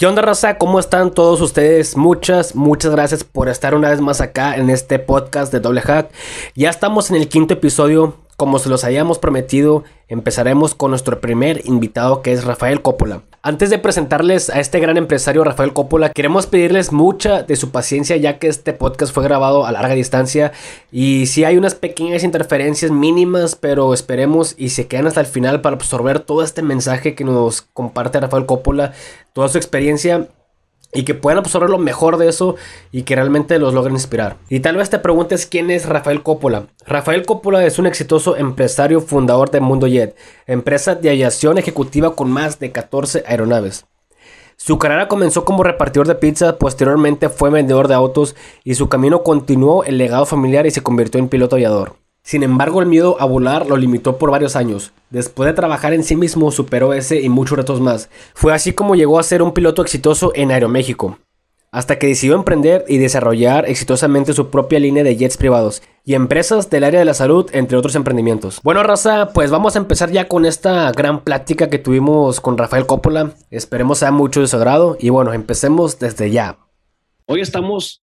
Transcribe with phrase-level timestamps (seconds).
[0.00, 0.56] ¿Qué onda, raza?
[0.56, 1.94] ¿Cómo están todos ustedes?
[1.94, 6.10] Muchas, muchas gracias por estar una vez más acá en este podcast de Doble Hack.
[6.54, 8.16] Ya estamos en el quinto episodio.
[8.40, 13.20] Como se los habíamos prometido, empezaremos con nuestro primer invitado que es Rafael Coppola.
[13.42, 18.16] Antes de presentarles a este gran empresario Rafael Coppola, queremos pedirles mucha de su paciencia
[18.16, 20.52] ya que este podcast fue grabado a larga distancia
[20.90, 25.60] y si hay unas pequeñas interferencias mínimas, pero esperemos y se quedan hasta el final
[25.60, 28.94] para absorber todo este mensaje que nos comparte Rafael Coppola,
[29.34, 30.28] toda su experiencia
[30.92, 32.56] y que puedan absorber lo mejor de eso
[32.90, 34.36] y que realmente los logren inspirar.
[34.48, 36.66] Y tal vez te preguntes quién es Rafael Coppola.
[36.86, 40.16] Rafael Coppola es un exitoso empresario fundador de Mundo Jet,
[40.46, 43.86] empresa de aviación ejecutiva con más de 14 aeronaves.
[44.56, 49.22] Su carrera comenzó como repartidor de pizza, posteriormente fue vendedor de autos y su camino
[49.22, 51.96] continuó el legado familiar y se convirtió en piloto aviador.
[52.30, 54.92] Sin embargo, el miedo a volar lo limitó por varios años.
[55.10, 58.08] Después de trabajar en sí mismo, superó ese y muchos retos más.
[58.34, 61.18] Fue así como llegó a ser un piloto exitoso en Aeroméxico,
[61.72, 66.70] hasta que decidió emprender y desarrollar exitosamente su propia línea de jets privados y empresas
[66.70, 68.60] del área de la salud, entre otros emprendimientos.
[68.62, 72.86] Bueno, raza, pues vamos a empezar ya con esta gran plática que tuvimos con Rafael
[72.86, 73.32] Coppola.
[73.50, 76.58] Esperemos sea mucho de su agrado y bueno, empecemos desde ya.
[77.26, 78.04] Hoy estamos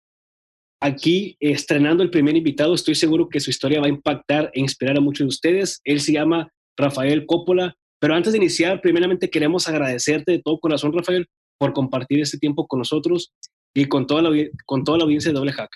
[0.81, 2.73] aquí estrenando el primer invitado.
[2.73, 5.81] Estoy seguro que su historia va a impactar e inspirar a muchos de ustedes.
[5.83, 7.75] Él se llama Rafael Coppola.
[8.01, 11.27] Pero antes de iniciar, primeramente queremos agradecerte de todo corazón, Rafael,
[11.59, 13.33] por compartir este tiempo con nosotros
[13.75, 14.29] y con toda la,
[14.65, 15.69] con toda la audiencia de Doble Hack.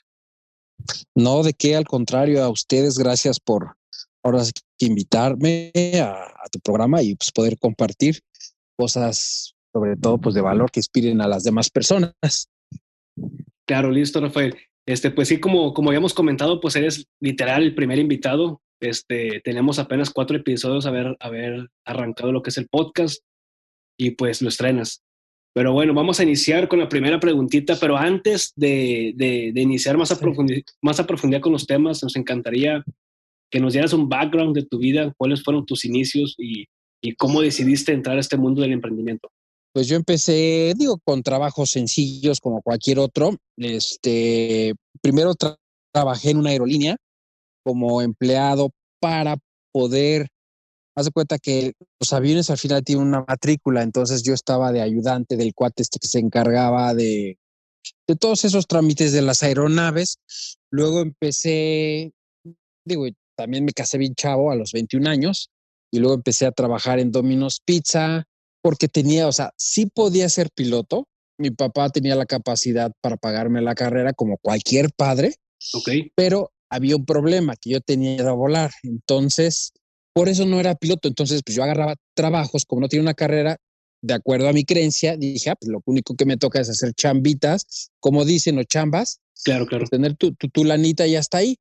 [1.16, 3.76] No, de qué, al contrario, a ustedes, gracias por
[4.24, 4.44] ahora
[4.80, 8.22] invitarme a, tu programa y pues, poder compartir
[8.78, 12.14] cosas, sobre todo pues de valor que inspiren a las demás personas.
[13.66, 14.56] Claro, listo, Rafael.
[14.86, 18.62] Este, pues sí, como, como habíamos comentado, pues eres literal el primer invitado.
[18.82, 23.24] Este, tenemos apenas cuatro episodios a haber, haber arrancado lo que es el podcast
[23.98, 25.02] y pues lo estrenas.
[25.54, 30.12] Pero bueno, vamos a iniciar con la primera preguntita, pero antes de, de, iniciar más
[30.12, 32.84] a, profundidad, más a profundidad con los temas, nos encantaría
[33.52, 36.66] que nos dieras un background de tu vida, cuáles fueron tus inicios y,
[37.04, 39.30] y cómo decidiste entrar a este mundo del emprendimiento.
[39.74, 43.36] Pues yo empecé, digo, con trabajos sencillos como cualquier otro.
[43.58, 45.34] Este, primero
[45.92, 46.96] trabajé en una aerolínea
[47.64, 48.70] como empleado
[49.00, 49.38] para
[49.72, 50.28] poder,
[50.96, 54.82] haz de cuenta que los aviones al final tienen una matrícula, entonces yo estaba de
[54.82, 57.40] ayudante del cuate este que se encargaba de,
[58.08, 60.20] de todos esos trámites de las aeronaves.
[60.70, 62.12] Luego empecé,
[62.86, 65.50] digo, también me casé bien chavo a los 21 años
[65.92, 68.26] y luego empecé a trabajar en Domino's Pizza,
[68.64, 71.08] porque tenía, o sea, sí podía ser piloto.
[71.38, 75.36] Mi papá tenía la capacidad para pagarme la carrera como cualquier padre.
[75.74, 75.90] Ok.
[76.16, 78.72] Pero había un problema que yo tenía que volar.
[78.84, 79.74] Entonces,
[80.14, 81.10] por eso no era piloto.
[81.10, 83.58] Entonces, pues yo agarraba trabajos, como no tenía una carrera,
[84.02, 86.94] de acuerdo a mi creencia, dije, ah, pues lo único que me toca es hacer
[86.94, 89.20] chambitas, como dicen, o chambas.
[89.44, 89.86] Claro, claro.
[89.88, 91.58] Tener tu, tu, tu lanita y hasta ahí.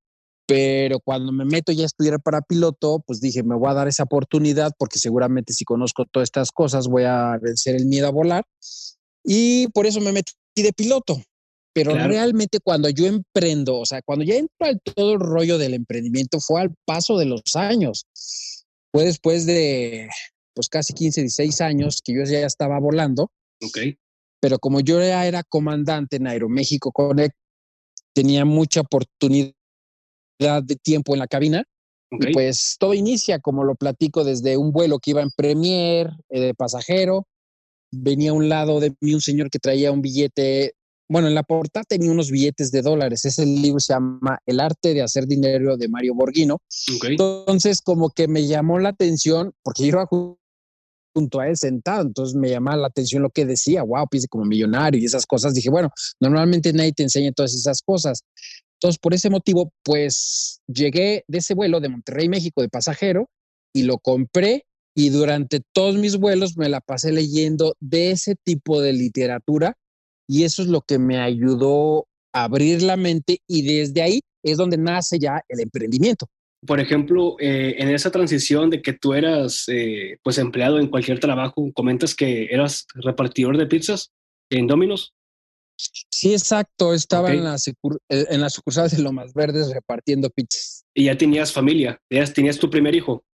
[0.53, 3.89] Pero cuando me meto ya a estudiar para piloto, pues dije, me voy a dar
[3.89, 8.11] esa oportunidad porque seguramente si conozco todas estas cosas voy a vencer el miedo a
[8.11, 8.45] volar.
[9.25, 11.23] Y por eso me metí de piloto.
[11.73, 15.73] Pero realmente cuando yo emprendo, o sea, cuando ya entro al todo el rollo del
[15.73, 18.05] emprendimiento fue al paso de los años.
[18.93, 20.11] Fue después de
[20.53, 23.31] pues casi 15, 16 años que yo ya estaba volando.
[23.63, 23.79] Ok.
[24.39, 27.35] Pero como yo ya era comandante en Aeroméxico Connect,
[28.13, 29.55] tenía mucha oportunidad
[30.43, 31.65] de tiempo en la cabina.
[32.11, 36.41] Y pues todo inicia, como lo platico, desde un vuelo que iba en Premier, eh,
[36.41, 37.27] de pasajero.
[37.91, 40.75] Venía a un lado de mí un señor que traía un billete,
[41.13, 43.25] bueno, en la portada tenía unos billetes de dólares.
[43.27, 46.59] Ese libro se llama El arte de hacer dinero de Mario Borghino.
[47.03, 50.09] Entonces, como que me llamó la atención, porque yo iba
[51.15, 54.47] junto a él sentado, entonces me llamaba la atención lo que decía, wow, piense como
[54.47, 55.53] millonario y esas cosas.
[55.53, 58.23] Dije, bueno, normalmente nadie te enseña todas esas cosas.
[58.83, 63.31] Entonces, por ese motivo, pues llegué de ese vuelo de Monterrey, México, de pasajero,
[63.73, 68.83] y lo compré y durante todos mis vuelos me la pasé leyendo de ese tipo
[68.83, 69.77] de literatura
[70.29, 74.59] y eso es lo que me ayudó a abrir la mente y desde ahí es
[74.59, 76.27] donde nace ya el emprendimiento.
[76.67, 81.19] Por ejemplo, eh, en esa transición de que tú eras eh, pues empleado en cualquier
[81.21, 84.11] trabajo, comentas que eras repartidor de pizzas
[84.51, 85.13] en Domino's.
[86.11, 86.95] Sí, exacto.
[86.95, 90.85] Estaba en, la eh, en las sucursales de Lomas Verdes repartiendo pizzas.
[90.95, 92.01] ¿Y ya tenías familia?
[92.11, 93.25] ¿Ya tenías tu primer hijo?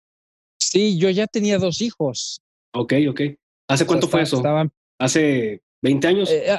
[0.58, 2.40] Sí, yo ya tenía dos hijos.
[2.74, 3.20] Ok, ok.
[3.68, 4.36] ¿Hace cuánto fue eso?
[4.36, 6.30] Estaban, ¿Hace 20 años?
[6.30, 6.58] Eh,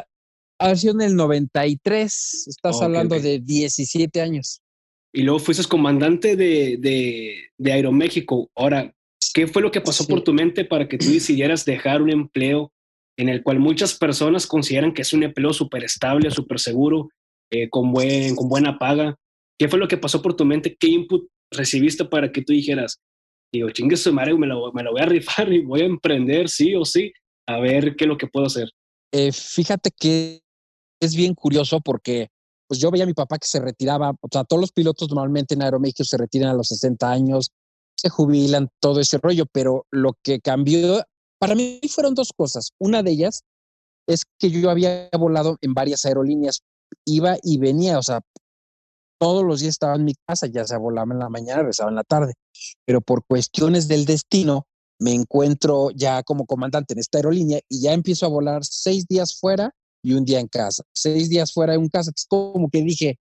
[0.60, 2.48] ha sido en el 93.
[2.48, 4.62] Estás hablando de 17 años.
[5.14, 8.52] Y luego fuiste comandante de, de, de Aeroméxico.
[8.56, 8.94] Ahora,
[9.34, 12.72] ¿qué fue lo que pasó por tu mente para que tú decidieras dejar un empleo
[13.20, 17.10] en el cual muchas personas consideran que es un empleo súper estable, súper seguro,
[17.52, 19.18] eh, con, buen, con buena paga.
[19.60, 20.78] ¿Qué fue lo que pasó por tu mente?
[20.80, 23.02] ¿Qué input recibiste para que tú dijeras,
[23.52, 26.48] digo, chingue su madre, me lo, me lo voy a rifar y voy a emprender
[26.48, 27.12] sí o sí,
[27.46, 28.70] a ver qué es lo que puedo hacer?
[29.12, 30.40] Eh, fíjate que
[31.02, 32.30] es bien curioso porque
[32.68, 35.56] pues yo veía a mi papá que se retiraba, o sea, todos los pilotos normalmente
[35.56, 37.52] en Aeroméxico se retiran a los 60 años,
[37.98, 41.04] se jubilan, todo ese rollo, pero lo que cambió,
[41.40, 42.72] para mí fueron dos cosas.
[42.80, 43.44] Una de ellas
[44.08, 46.62] es que yo había volado en varias aerolíneas,
[47.06, 48.22] iba y venía, o sea,
[49.20, 51.96] todos los días estaba en mi casa, ya se volaba en la mañana, regresaba en
[51.96, 52.34] la tarde,
[52.86, 54.66] pero por cuestiones del destino
[55.00, 59.38] me encuentro ya como comandante en esta aerolínea y ya empiezo a volar seis días
[59.40, 62.12] fuera y un día en casa, seis días fuera de un casa.
[62.16, 63.18] Es como que dije,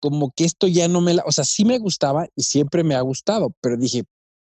[0.00, 2.94] como que esto ya no me la, o sea, sí me gustaba y siempre me
[2.94, 4.04] ha gustado, pero dije,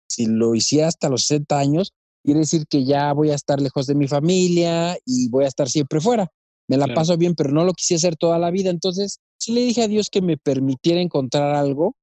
[0.07, 1.93] si lo hiciera hasta los 60 años,
[2.29, 5.67] quiere decir que ya voy a estar lejos de mi familia y voy a estar
[5.67, 6.31] siempre fuera.
[6.67, 8.69] Me la paso bien, pero no lo quise hacer toda la vida.
[8.69, 11.95] Entonces, sí le dije a Dios que me permitiera encontrar algo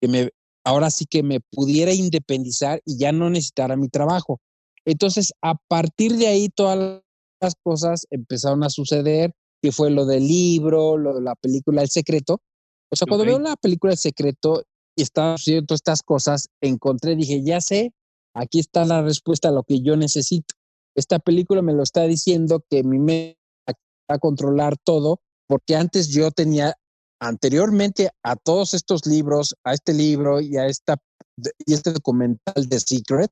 [0.00, 0.30] que me,
[0.64, 4.40] ahora sí que me pudiera independizar y ya no necesitara mi trabajo.
[4.84, 7.00] Entonces, a partir de ahí, todas
[7.40, 9.30] las cosas empezaron a suceder,
[9.62, 12.40] que fue lo del libro, lo de la película El Secreto.
[12.90, 14.64] O sea, cuando veo la película El Secreto
[14.96, 17.92] y estaba sucediendo estas cosas, encontré, dije, ya sé,
[18.38, 20.54] aquí está la respuesta a lo que yo necesito.
[20.94, 23.38] Esta película me lo está diciendo que mi mente
[24.10, 26.74] va a controlar todo, porque antes yo tenía,
[27.20, 30.96] anteriormente a todos estos libros, a este libro y a esta,
[31.66, 33.30] y este documental de Secret,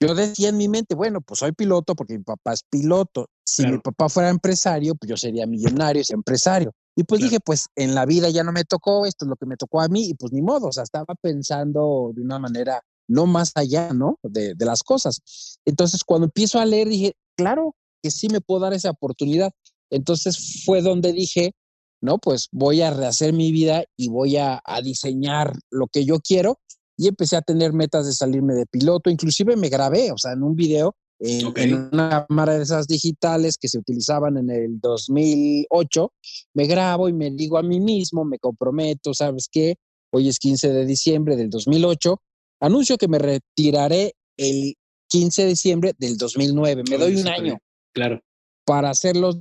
[0.00, 3.26] yo decía en mi mente, bueno, pues soy piloto porque mi papá es piloto.
[3.44, 6.72] Si mi papá fuera empresario, pues yo sería millonario, y empresario.
[6.94, 9.46] Y pues dije, pues en la vida ya no me tocó, esto es lo que
[9.46, 12.80] me tocó a mí, y pues ni modo, o sea, estaba pensando de una manera
[13.08, 14.18] no más allá, ¿no?
[14.22, 15.58] De, de las cosas.
[15.64, 19.50] Entonces, cuando empiezo a leer, dije, claro que sí me puedo dar esa oportunidad.
[19.90, 21.52] Entonces fue donde dije,
[22.00, 26.20] no, pues voy a rehacer mi vida y voy a, a diseñar lo que yo
[26.20, 26.58] quiero
[26.98, 30.42] y empecé a tener metas de salirme de piloto, inclusive me grabé, o sea, en
[30.42, 36.12] un video, en, una cámara de esas digitales que se utilizaban en el 2008,
[36.54, 39.76] me grabo y me digo a mí mismo, me comprometo, ¿sabes qué?
[40.10, 42.20] Hoy es 15 de diciembre del 2008,
[42.60, 44.74] anuncio que me retiraré el
[45.08, 47.58] 15 de diciembre del 2009, me doy un año.
[47.94, 48.20] Claro.
[48.64, 49.38] Para hacer los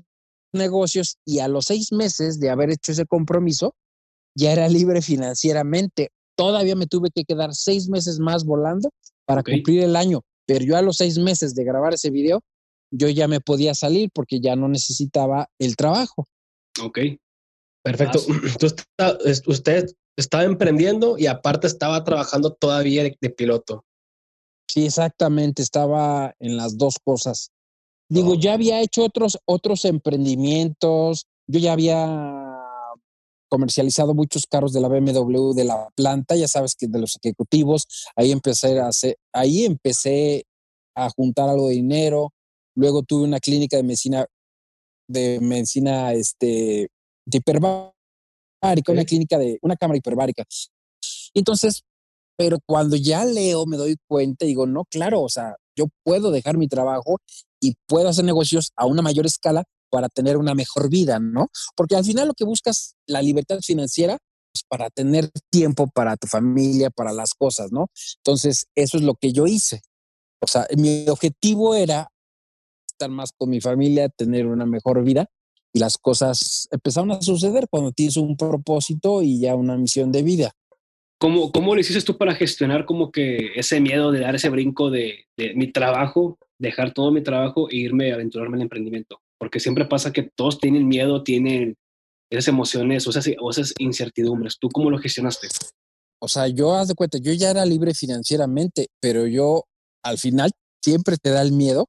[0.53, 3.75] negocios y a los seis meses de haber hecho ese compromiso,
[4.35, 8.91] ya era libre financieramente todavía me tuve que quedar seis meses más volando
[9.25, 10.21] para cumplir el año.
[10.45, 12.41] Pero yo a los seis meses de grabar ese video,
[12.91, 16.25] yo ya me podía salir porque ya no necesitaba el trabajo.
[16.81, 16.99] Ok.
[17.83, 18.19] Perfecto.
[19.47, 23.85] usted estaba emprendiendo y aparte estaba trabajando todavía de, piloto.
[24.67, 25.61] Sí, exactamente.
[25.61, 27.51] Estaba en las dos cosas.
[28.09, 31.27] Digo, ya había hecho otros, otros emprendimientos.
[31.47, 32.57] Yo ya había
[33.49, 37.87] comercializado muchos carros de la BMW de la planta, ya sabes que de los ejecutivos,
[38.17, 40.43] ahí empecé a hacer, ahí empecé
[40.95, 42.33] a juntar algo de dinero,
[42.75, 44.25] luego tuve una clínica de medicina
[45.07, 46.89] de medicina este
[47.25, 47.41] de
[48.73, 50.43] hiperbárica, una clínica de una cámara hiperbárica.
[51.33, 51.83] Entonces,
[52.37, 56.31] pero cuando ya leo me doy cuenta y digo, no, claro, o sea, yo puedo
[56.31, 57.17] dejar mi trabajo
[57.59, 61.49] y puedo hacer negocios a una mayor escala para tener una mejor vida, ¿no?
[61.75, 64.19] Porque al final lo que buscas, la libertad financiera, es
[64.51, 67.87] pues, para tener tiempo para tu familia, para las cosas, ¿no?
[68.17, 69.81] Entonces, eso es lo que yo hice.
[70.41, 72.11] O sea, mi objetivo era
[72.87, 75.27] estar más con mi familia, tener una mejor vida
[75.77, 80.23] y las cosas empezaron a suceder cuando tienes un propósito y ya una misión de
[80.23, 80.51] vida.
[81.19, 84.91] ¿Cómo, cómo lo hiciste tú para gestionar como que ese miedo de dar ese brinco
[84.91, 89.19] de, de mi trabajo, dejar todo mi trabajo e irme a aventurarme en el emprendimiento?
[89.37, 91.75] porque siempre pasa que todos tienen miedo, tienen
[92.29, 94.57] esas emociones o esas, o esas incertidumbres.
[94.59, 95.47] ¿Tú cómo lo gestionaste?
[96.19, 99.65] O sea, yo haz de cuenta, yo ya era libre financieramente, pero yo
[100.03, 100.51] al final
[100.83, 101.87] siempre te da el miedo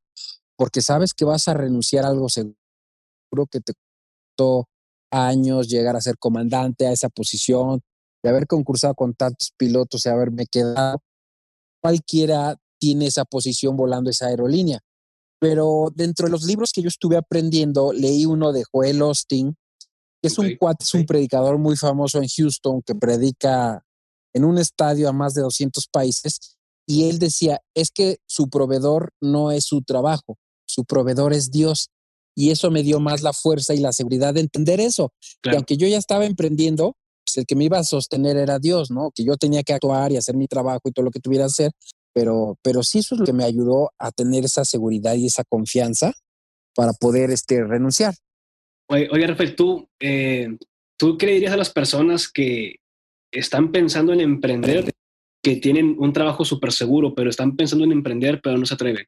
[0.57, 2.57] porque sabes que vas a renunciar a algo seguro
[3.50, 3.73] que te
[4.37, 4.68] costó
[5.11, 7.80] años llegar a ser comandante a esa posición,
[8.23, 11.00] de haber concursado con tantos pilotos y haberme quedado.
[11.80, 14.80] Cualquiera tiene esa posición volando esa aerolínea.
[15.40, 19.56] Pero dentro de los libros que yo estuve aprendiendo, leí uno de Joel Austin,
[20.20, 23.85] que es un cuate, es un predicador muy famoso en Houston que predica
[24.35, 26.56] en un estadio a más de 200 países.
[26.87, 31.90] Y él decía, es que su proveedor no es su trabajo, su proveedor es Dios.
[32.38, 35.12] Y eso me dio más la fuerza y la seguridad de entender eso.
[35.42, 36.95] Que aunque yo ya estaba emprendiendo,
[37.26, 39.11] pues el que me iba a sostener era Dios, ¿no?
[39.12, 41.47] Que yo tenía que actuar y hacer mi trabajo y todo lo que tuviera que
[41.47, 41.73] hacer,
[42.14, 45.42] pero, pero sí eso es lo que me ayudó a tener esa seguridad y esa
[45.42, 46.12] confianza
[46.76, 48.14] para poder este, renunciar.
[48.88, 50.57] Oye, oye Rafael, tú, eh,
[50.97, 52.76] ¿tú qué le dirías a las personas que
[53.33, 54.95] están pensando en emprender,
[55.42, 59.07] que tienen un trabajo súper seguro, pero están pensando en emprender, pero no se atreven?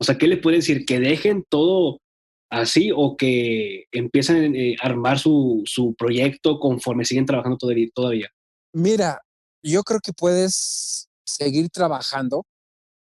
[0.00, 0.84] O sea, ¿qué le puedes decir?
[0.84, 2.00] ¿Que dejen todo
[2.52, 7.56] así o que empiecen eh, a armar su, su, proyecto conforme siguen trabajando
[7.94, 8.28] todavía?
[8.74, 9.22] Mira,
[9.62, 12.44] yo creo que puedes seguir trabajando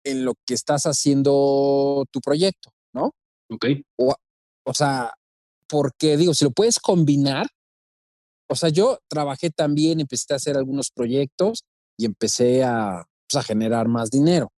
[0.05, 3.13] en lo que estás haciendo tu proyecto, ¿no?
[3.51, 3.67] Ok.
[3.97, 4.15] O,
[4.67, 5.15] o sea,
[5.67, 7.47] porque digo, si lo puedes combinar,
[8.51, 11.65] o sea, yo trabajé también, empecé a hacer algunos proyectos
[11.99, 14.53] y empecé a, pues, a generar más dinero.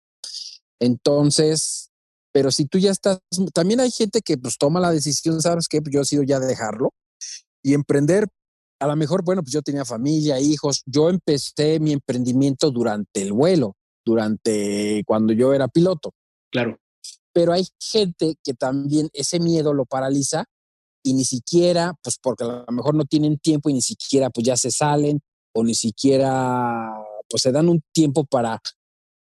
[0.80, 1.89] Entonces,
[2.32, 3.20] pero si tú ya estás,
[3.54, 5.82] también hay gente que pues toma la decisión, ¿sabes qué?
[5.82, 6.94] Pues, yo he sido ya dejarlo
[7.64, 8.28] y emprender.
[8.80, 10.84] A lo mejor, bueno, pues yo tenía familia, hijos.
[10.86, 16.14] Yo empecé mi emprendimiento durante el vuelo, durante cuando yo era piloto.
[16.52, 16.80] Claro.
[17.34, 20.46] Pero hay gente que también ese miedo lo paraliza
[21.04, 24.46] y ni siquiera, pues porque a lo mejor no tienen tiempo y ni siquiera pues
[24.46, 25.22] ya se salen
[25.54, 26.90] o ni siquiera
[27.30, 28.60] pues se dan un tiempo para,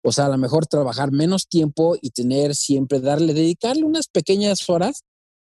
[0.07, 4.69] o sea, a lo mejor trabajar menos tiempo y tener siempre, darle, dedicarle unas pequeñas
[4.69, 5.03] horas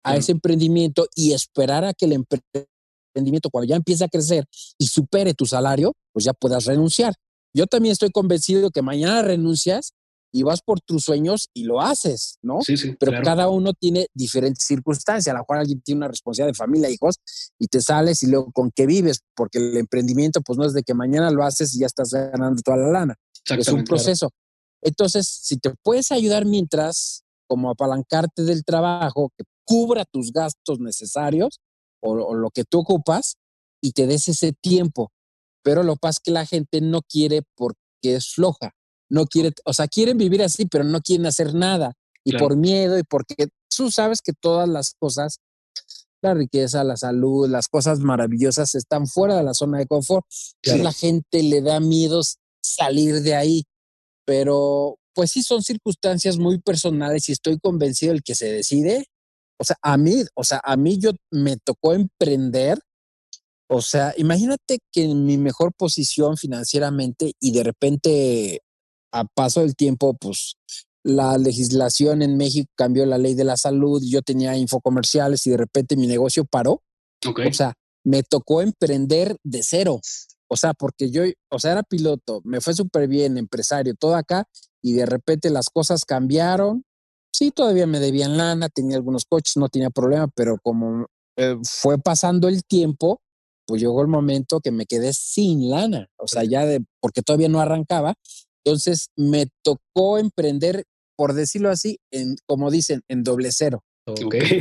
[0.03, 4.43] a ese emprendimiento y esperar a que el emprendimiento cuando ya empiece a crecer
[4.77, 7.13] y supere tu salario, pues ya puedas renunciar.
[7.53, 9.93] Yo también estoy convencido de que mañana renuncias
[10.33, 12.59] y vas por tus sueños y lo haces, ¿no?
[12.61, 12.93] Sí, sí.
[12.99, 15.33] Pero cada uno tiene diferentes circunstancias.
[15.33, 17.15] A lo mejor alguien tiene una responsabilidad de familia, hijos,
[17.57, 20.83] y te sales y luego con qué vives, porque el emprendimiento, pues no es de
[20.83, 23.15] que mañana lo haces y ya estás ganando toda la lana.
[23.49, 24.29] Es un proceso.
[24.81, 31.59] Entonces, si te puedes ayudar mientras, como apalancarte del trabajo, que cubra tus gastos necesarios
[32.01, 33.35] o, o lo que tú ocupas
[33.81, 35.11] y te des ese tiempo.
[35.63, 38.73] Pero lo que pasa es que la gente no quiere porque es floja
[39.11, 41.93] no quiere, o sea, quieren vivir así, pero no quieren hacer nada.
[42.23, 45.39] Y por miedo y porque tú sabes que todas las cosas,
[46.21, 50.25] la riqueza, la salud, las cosas maravillosas están fuera de la zona de confort.
[50.63, 52.21] la gente le da miedo
[52.63, 53.63] salir de ahí.
[54.31, 59.07] Pero pues sí son circunstancias muy personales y estoy convencido del que se decide.
[59.59, 62.79] O sea, a mí, o sea, a mí yo me tocó emprender.
[63.69, 68.61] O sea, imagínate que en mi mejor posición financieramente y de repente
[69.11, 70.55] a paso del tiempo, pues
[71.03, 75.57] la legislación en México cambió la ley de la salud, yo tenía infocomerciales y de
[75.57, 76.83] repente mi negocio paró.
[77.49, 77.73] O sea,
[78.05, 79.99] me tocó emprender de cero.
[80.51, 84.49] O sea, porque yo, o sea, era piloto, me fue súper bien, empresario, todo acá,
[84.83, 86.83] y de repente las cosas cambiaron.
[87.33, 91.99] Sí, todavía me debían lana, tenía algunos coches, no tenía problema, pero como eh, fue
[91.99, 93.21] pasando el tiempo,
[93.65, 97.47] pues llegó el momento que me quedé sin lana, o sea, ya de, porque todavía
[97.47, 98.15] no arrancaba,
[98.65, 100.83] entonces me tocó emprender,
[101.15, 103.85] por decirlo así, en, como dicen, en doble cero.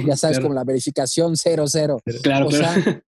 [0.06, 1.99] ya sabes, como la verificación cero, cero.
[2.23, 3.02] Claro, o Sea,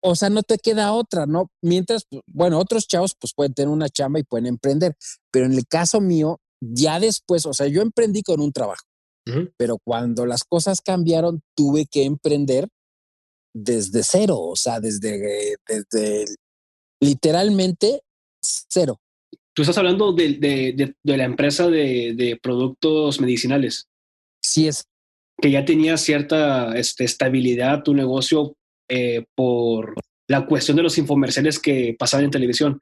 [0.00, 1.50] o sea, no te queda otra, ¿no?
[1.62, 4.96] Mientras, pues, bueno, otros chavos pues pueden tener una chamba y pueden emprender,
[5.30, 8.84] pero en el caso mío, ya después, o sea, yo emprendí con un trabajo,
[9.56, 12.68] pero cuando las cosas cambiaron, tuve que emprender
[13.52, 16.26] desde cero, o sea, desde, desde
[17.00, 18.02] literalmente
[18.40, 19.00] cero.
[19.54, 23.88] Tú estás hablando de, la empresa de, productos medicinales.
[24.42, 24.84] Sí es.
[25.40, 28.56] Que ya tenía cierta este, estabilidad tu negocio
[28.88, 29.94] eh, por
[30.28, 32.80] la cuestión de los infomerciales que pasaban en televisión.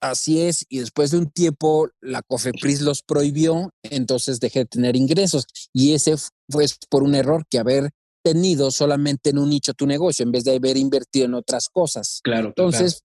[0.00, 4.94] Así es, y después de un tiempo la COFEPRIS los prohibió, entonces dejé de tener
[4.94, 5.46] ingresos.
[5.72, 6.14] Y ese
[6.48, 7.90] fue por un error que haber
[8.22, 12.20] tenido solamente en un nicho tu negocio en vez de haber invertido en otras cosas.
[12.22, 12.48] Claro.
[12.48, 13.02] Entonces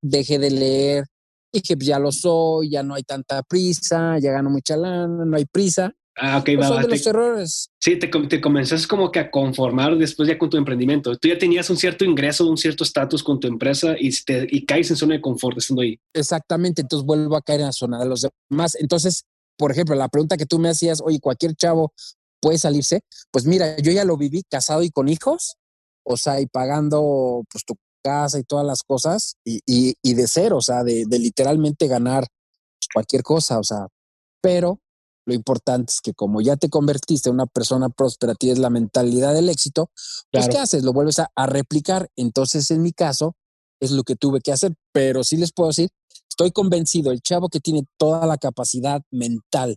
[0.00, 1.06] dejé de leer,
[1.52, 5.36] dije, pues ya lo soy, ya no hay tanta prisa, ya gano mucha lana, no
[5.36, 5.92] hay prisa.
[6.18, 7.70] Ah, ok, va, son de los errores.
[7.78, 11.14] Sí, te, te comenzaste como que a conformar después ya con tu emprendimiento.
[11.16, 14.64] Tú ya tenías un cierto ingreso, un cierto estatus con tu empresa y, te, y
[14.64, 15.98] caes en zona de confort estando ahí.
[16.14, 18.76] Exactamente, entonces vuelvo a caer en la zona de los demás.
[18.80, 19.24] Entonces,
[19.58, 21.92] por ejemplo, la pregunta que tú me hacías, oye, cualquier chavo
[22.40, 23.02] puede salirse.
[23.30, 25.56] Pues mira, yo ya lo viví casado y con hijos,
[26.04, 30.58] o sea, y pagando pues tu casa y todas las cosas y, y, de cero,
[30.58, 32.26] o sea, de, literalmente ganar
[32.94, 33.88] cualquier cosa, o sea,
[34.40, 34.78] pero
[35.26, 39.34] lo importante es que como ya te convertiste en una persona próspera, tienes la mentalidad
[39.34, 39.90] del éxito,
[40.30, 40.84] pues ¿qué haces?
[40.84, 42.08] Lo vuelves a, a, replicar.
[42.16, 43.34] Entonces, en mi caso,
[43.80, 45.90] es lo que tuve que hacer, pero sí les puedo decir,
[46.28, 49.76] estoy convencido, el chavo que tiene toda la capacidad mental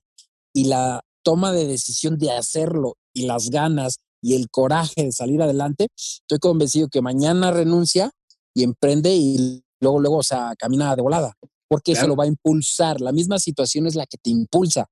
[0.53, 5.41] y la toma de decisión de hacerlo y las ganas y el coraje de salir
[5.41, 8.11] adelante, estoy convencido que mañana renuncia
[8.53, 11.33] y emprende y luego, luego, o sea, camina de volada,
[11.69, 12.99] porque eso lo va a impulsar.
[12.99, 14.87] La misma situación es la que te impulsa.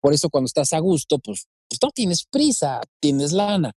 [0.00, 3.72] Por eso cuando estás a gusto, pues pues no tienes prisa, tienes lana.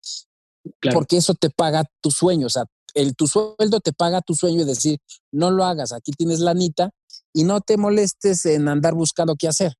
[0.92, 2.64] Porque eso te paga tu sueño, o sea,
[2.94, 4.98] el, tu sueldo te paga tu sueño y decir,
[5.32, 6.90] no lo hagas, aquí tienes lanita
[7.32, 9.74] y no te molestes en andar buscando qué hacer.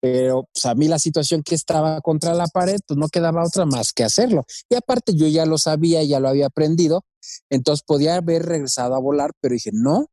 [0.00, 3.66] Pero pues, a mí la situación que estaba contra la pared, pues no quedaba otra
[3.66, 4.44] más que hacerlo.
[4.70, 7.04] Y aparte yo ya lo sabía, ya lo había aprendido,
[7.50, 10.06] entonces podía haber regresado a volar, pero dije, no,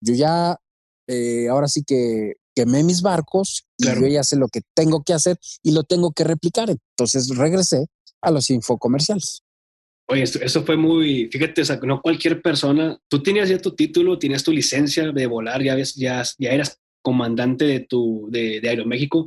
[0.00, 0.58] yo ya,
[1.06, 5.12] eh, ahora sí que quemé mis barcos y yo ya sé lo que tengo que
[5.12, 6.70] hacer y lo tengo que replicar.
[6.70, 7.86] Entonces regresé
[8.22, 9.42] a los infocomerciales.
[10.08, 14.52] Oye, eso, fue muy, fíjate, no cualquier persona, tú tenías ya tu título, tenías tu
[14.52, 19.26] licencia de volar, ya, ves, ya, ya eras comandante de, tu, de, de Aeroméxico.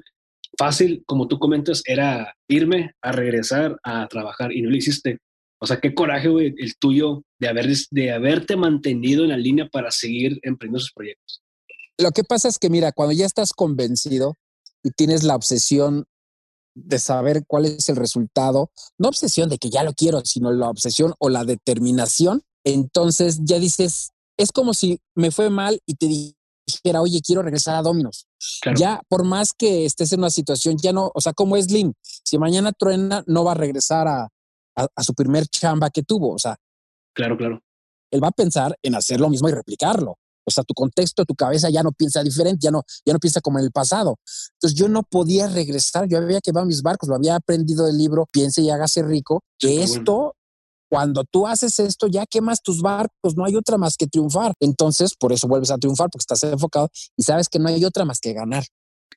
[0.57, 5.19] Fácil, como tú comentas, era irme a regresar a trabajar y no lo hiciste.
[5.61, 9.67] O sea, qué coraje, güey, el tuyo de, haber, de haberte mantenido en la línea
[9.67, 11.41] para seguir emprendiendo esos proyectos.
[11.99, 14.37] Lo que pasa es que, mira, cuando ya estás convencido
[14.83, 16.05] y tienes la obsesión
[16.73, 20.69] de saber cuál es el resultado, no obsesión de que ya lo quiero, sino la
[20.69, 26.07] obsesión o la determinación, entonces ya dices, es como si me fue mal y te
[26.07, 28.27] dijera, oye, quiero regresar a Dominos.
[28.77, 31.91] Ya, por más que estés en una situación, ya no, o sea, como es Slim,
[32.01, 34.29] si mañana truena, no va a regresar a,
[34.75, 36.55] a su primer chamba que tuvo, o sea.
[37.13, 37.61] Claro, claro.
[38.09, 40.17] Él va a pensar en hacer lo mismo y replicarlo.
[40.49, 43.41] O sea, tu contexto, tu cabeza ya no piensa diferente, ya no, ya no piensa
[43.41, 44.17] como en el pasado.
[44.53, 48.27] Entonces yo no podía regresar, yo había quemado mis barcos, lo había aprendido del libro,
[48.31, 50.35] piense y hágase rico, que esto,
[50.89, 54.53] cuando tú haces esto, ya quemas tus barcos, no hay otra más que triunfar.
[54.59, 58.05] Entonces, por eso vuelves a triunfar, porque estás enfocado y sabes que no hay otra
[58.05, 58.65] más que ganar.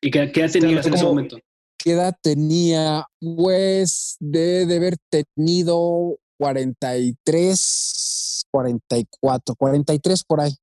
[0.01, 1.39] ¿Y qué, qué edad tenías en ese momento?
[1.79, 3.07] ¿Qué edad tenía?
[3.21, 10.55] Pues de, de haber tenido 43, 44, 43 por ahí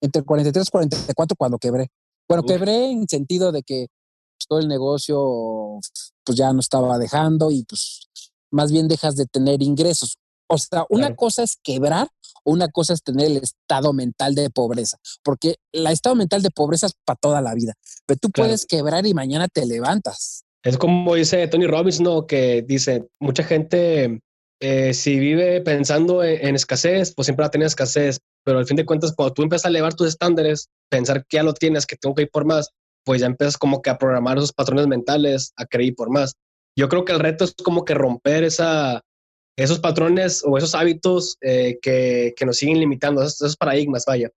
[0.00, 1.88] entre 43 y 44 cuando quebré.
[2.28, 3.86] Bueno, quebré en sentido de que
[4.36, 5.78] pues, todo el negocio
[6.24, 8.08] pues ya no estaba dejando y pues
[8.50, 10.18] más bien dejas de tener ingresos.
[10.48, 12.08] O sea, una cosa es quebrar
[12.44, 16.50] o una cosa es tener el estado mental de pobreza, porque el estado mental de
[16.50, 17.74] pobreza es para toda la vida,
[18.06, 20.44] pero tú puedes quebrar y mañana te levantas.
[20.62, 22.26] Es como dice Tony Robbins, ¿no?
[22.26, 24.20] Que dice, mucha gente
[24.60, 28.76] eh, si vive pensando en, escasez, pues siempre va a tener escasez, pero al fin
[28.76, 31.96] de cuentas, cuando tú empiezas a elevar tus estándares, pensar que ya lo tienes, que
[31.96, 32.70] tengo que ir por más,
[33.04, 36.34] pues ya empiezas como que a programar esos patrones mentales, a creer por más.
[36.78, 39.02] Yo creo que el reto es como que romper esa,
[39.58, 44.30] esos patrones o esos hábitos eh, que, que, nos siguen limitando, esos, paradigmas, vaya.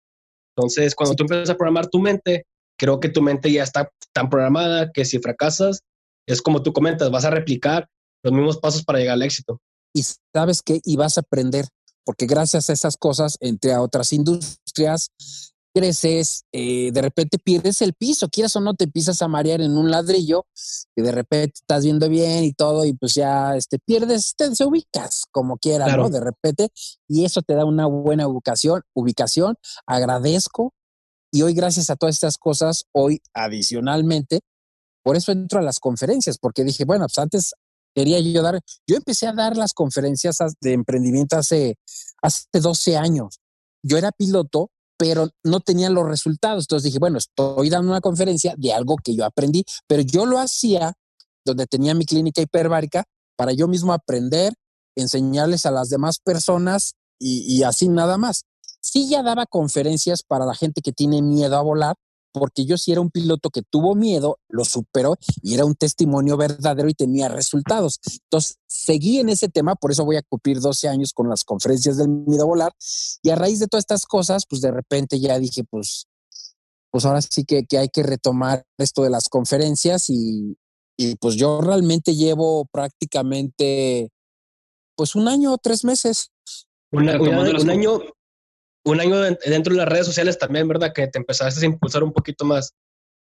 [0.55, 2.45] Entonces, cuando tú empiezas a programar tu mente,
[2.79, 5.81] creo que tu mente ya está tan programada que si fracasas,
[6.25, 7.89] es como tú comentas, vas a replicar
[8.23, 9.59] los mismos pasos para llegar al éxito
[9.97, 11.65] y sabes que y vas a aprender,
[12.07, 15.11] porque gracias a esas cosas, entre a otras industrias,
[15.73, 19.75] creces, eh, de repente pierdes el piso, quieras o no, te empiezas a marear en
[19.75, 20.45] un ladrillo
[20.95, 25.25] y de repente estás viendo bien y todo y pues ya este, pierdes, te, ubicas
[25.31, 26.09] como quieras, ¿no?
[26.09, 26.69] De repente
[27.09, 30.73] y eso te da una buena ubicación, ubicación, agradezco
[31.29, 34.39] y hoy gracias a todas estas cosas, hoy adicionalmente,
[35.03, 37.53] por eso entro a las conferencias, porque dije, bueno, pues antes
[37.97, 38.43] quería yo.
[38.85, 41.79] Yo empecé a dar las conferencias de emprendimiento hace,
[42.21, 43.39] hace 12 años.
[43.81, 46.65] Yo era piloto, pero no tenía los resultados.
[46.65, 50.37] Entonces dije, bueno, estoy dando una conferencia de algo que yo aprendí, pero yo lo
[50.37, 50.93] hacía
[51.43, 53.05] donde tenía mi clínica hiperbárica
[53.35, 54.53] para yo mismo aprender,
[54.95, 58.43] enseñarles a las demás personas y, y así nada más.
[58.79, 61.95] Sí ya daba conferencias para la gente que tiene miedo a volar,
[62.39, 66.37] porque yo sí era un piloto que tuvo miedo, lo superó y era un testimonio
[66.37, 67.99] verdadero y tenía resultados.
[68.23, 71.97] Entonces, seguí en ese tema, por eso voy a cumplir 12 años con las conferencias
[71.97, 72.71] del miedo a volar.
[73.21, 76.07] Y a raíz de todas estas cosas, pues de repente ya dije, pues,
[76.91, 80.57] pues ahora sí que, que hay que retomar esto de las conferencias y,
[80.97, 84.09] y pues yo realmente llevo prácticamente,
[84.95, 86.31] pues un año o tres meses.
[86.91, 87.99] un año,
[88.87, 90.93] un año dentro de las redes sociales también, ¿verdad?
[90.93, 92.73] Que te empezaste a impulsar un poquito más.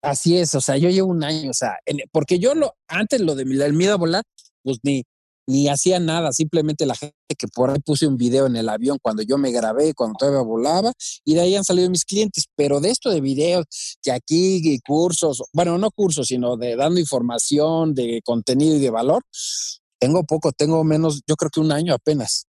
[0.02, 1.78] Así es, o sea, yo llevo un año, o sea,
[2.12, 4.24] porque yo lo, antes lo de el miedo a volar,
[4.64, 5.04] pues ni,
[5.46, 8.98] ni hacía nada, simplemente la gente que por ahí puse un video en el avión
[9.00, 10.92] cuando yo me grabé, cuando todavía volaba,
[11.24, 13.66] y de ahí han salido mis clientes, pero de esto de videos,
[14.02, 19.22] que aquí cursos, bueno, no cursos, sino de dando información, de contenido y de valor,
[20.00, 22.48] tengo poco, tengo menos, yo creo que un año apenas.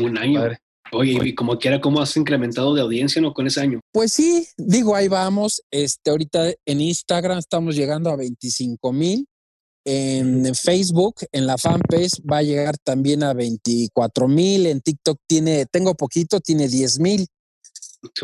[0.00, 0.50] Un año.
[0.92, 3.80] Oye, y como quiera, ¿cómo has incrementado de audiencia no con ese año?
[3.92, 5.62] Pues sí, digo, ahí vamos.
[5.70, 9.26] Este, ahorita en Instagram estamos llegando a 25 mil.
[9.84, 14.66] En Facebook, en la fanpage, va a llegar también a 24 mil.
[14.66, 17.26] En TikTok tiene, tengo poquito, tiene 10 mil.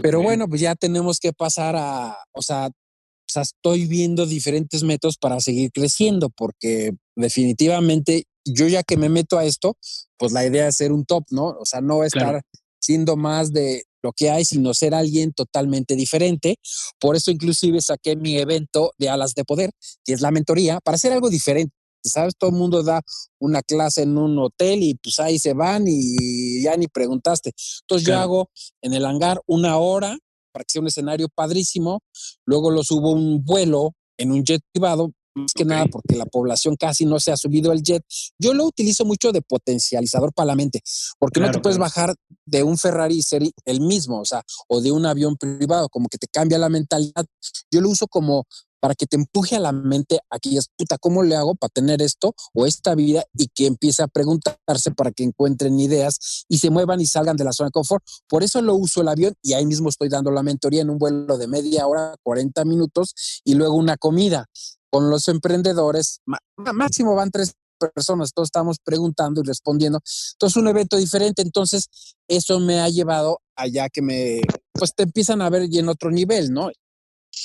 [0.03, 4.83] Pero bueno, pues ya tenemos que pasar a, o sea, o sea, estoy viendo diferentes
[4.83, 9.77] métodos para seguir creciendo, porque definitivamente, yo ya que me meto a esto,
[10.19, 11.49] pues la idea es ser un top, ¿no?
[11.59, 12.43] O sea, no estar
[12.81, 16.57] siendo más de lo que hay, sino ser alguien totalmente diferente.
[17.01, 19.71] Por eso inclusive saqué mi evento de Alas de Poder,
[20.05, 21.75] que es la mentoría, para hacer algo diferente.
[22.07, 22.35] ¿Sabes?
[22.39, 23.01] Todo el mundo da
[23.41, 27.53] una clase en un hotel y pues ahí se van y ya ni preguntaste.
[27.81, 28.51] Entonces yo hago
[28.83, 30.19] en el hangar una hora
[30.53, 32.03] para que sea un escenario padrísimo,
[32.45, 36.77] luego lo subo un vuelo en un jet privado, más que nada porque la población
[36.77, 38.05] casi no se ha subido al jet.
[38.39, 40.83] Yo lo utilizo mucho de potencializador para la mente,
[41.19, 42.15] porque no te puedes bajar
[42.47, 46.09] de un Ferrari y ser el mismo, o sea, o de un avión privado, como
[46.09, 47.27] que te cambia la mentalidad.
[47.71, 48.47] Yo lo uso como
[48.85, 52.03] para que te empuje a la mente aquí es puta, ¿cómo le hago para tener
[52.03, 53.25] esto o esta vida?
[53.33, 57.45] Y que empiece a preguntarse para que encuentren ideas y se muevan y salgan de
[57.45, 58.05] la zona de confort.
[58.29, 60.99] Por eso lo uso el avión y ahí mismo estoy dando la mentoría en un
[60.99, 64.51] vuelo de media hora, 40 minutos y luego una comida
[64.95, 66.21] con los emprendedores.
[66.57, 67.57] Máximo van tres
[67.97, 69.99] personas, todos estamos preguntando y respondiendo.
[70.35, 71.43] Entonces, un evento diferente.
[71.43, 74.41] Entonces, eso me ha llevado allá que me,
[74.73, 76.71] pues te empiezan a ver y en otro nivel, ¿no?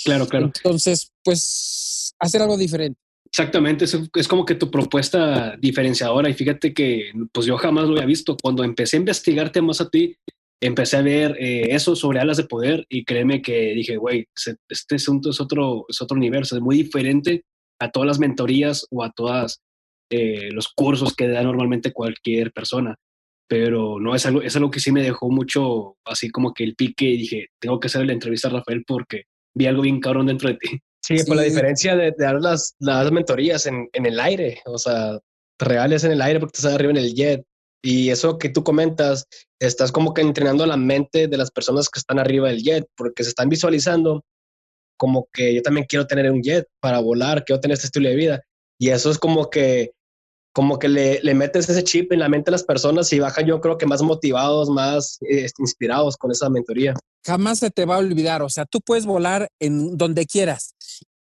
[0.06, 0.52] Claro, claro.
[0.56, 3.00] Entonces, pues, hacer algo diferente.
[3.26, 7.94] Exactamente, es, es, como que tu propuesta diferenciadora y fíjate que pues yo jamás lo
[7.94, 8.38] había visto.
[8.40, 10.16] Cuando empecé a investigarte más a ti,
[10.62, 14.28] empecé a ver eh, eso sobre alas de poder y créeme que dije, güey,
[14.67, 17.43] este asunto es otro, es otro universo, es muy diferente
[17.80, 19.62] a todas las mentorías o a todos
[20.12, 22.95] eh, los cursos que da normalmente cualquier persona.
[23.48, 26.76] Pero no, es algo, es algo que sí me dejó mucho así como que el
[26.76, 29.24] pique y dije, tengo que hacer la entrevista a Rafael porque
[29.56, 30.80] vi algo bien cabrón dentro de ti.
[31.02, 35.17] Sí, por la diferencia de, dar las, las mentorías en, en, el aire, o sea,
[35.58, 37.43] reales en el aire porque estás arriba en el jet.
[37.82, 39.26] Y eso que tú comentas,
[39.60, 43.24] estás como que entrenando la mente de las personas que están arriba del jet, porque
[43.24, 44.24] se están visualizando
[44.98, 48.15] como que yo también quiero tener un jet para volar, quiero tener este estilo de
[48.15, 48.42] vida.
[48.78, 49.94] Y eso es como que
[50.52, 53.46] como que le, le, metes ese chip en la mente de las personas y bajan
[53.46, 56.96] yo creo que más motivados, más este, inspirados con esa mentoría.
[57.24, 60.74] Jamás se te va a olvidar, o sea, tú puedes volar en donde quieras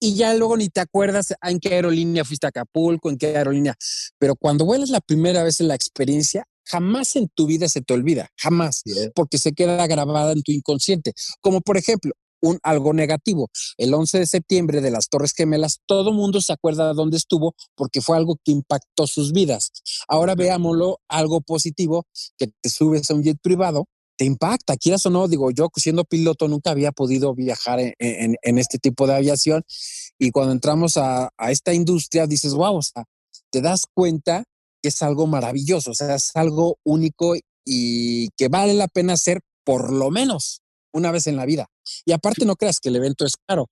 [0.04, 3.74] y ya luego ni te acuerdas en qué aerolínea fuiste a Acapulco, en qué aerolínea,
[4.20, 7.94] pero cuando vuelas la primera vez en la experiencia, jamás en tu vida se te
[7.94, 8.84] olvida, jamás,
[9.16, 11.14] porque se queda grabada en tu inconsciente.
[11.40, 12.12] Como por ejemplo,
[12.42, 13.50] un algo negativo.
[13.78, 17.56] El 11 de septiembre de las Torres Gemelas, todo mundo se acuerda de dónde estuvo
[17.74, 19.72] porque fue algo que impactó sus vidas.
[20.10, 22.06] Ahora veámoslo algo positivo,
[22.38, 23.86] que te subes a un jet privado,
[24.18, 28.78] te impacta, quieras o no, digo, yo siendo piloto nunca había podido viajar en, este
[28.78, 29.64] tipo de aviación
[30.20, 33.06] y cuando entramos a, a, esta industria dices, wow, o sea,
[33.52, 34.44] te das cuenta
[34.82, 39.40] que es algo maravilloso, o sea, es algo único y que vale la pena hacer
[39.64, 40.62] por lo menos
[40.94, 41.68] una vez en la vida.
[42.06, 43.70] Y aparte no creas que el evento es caro.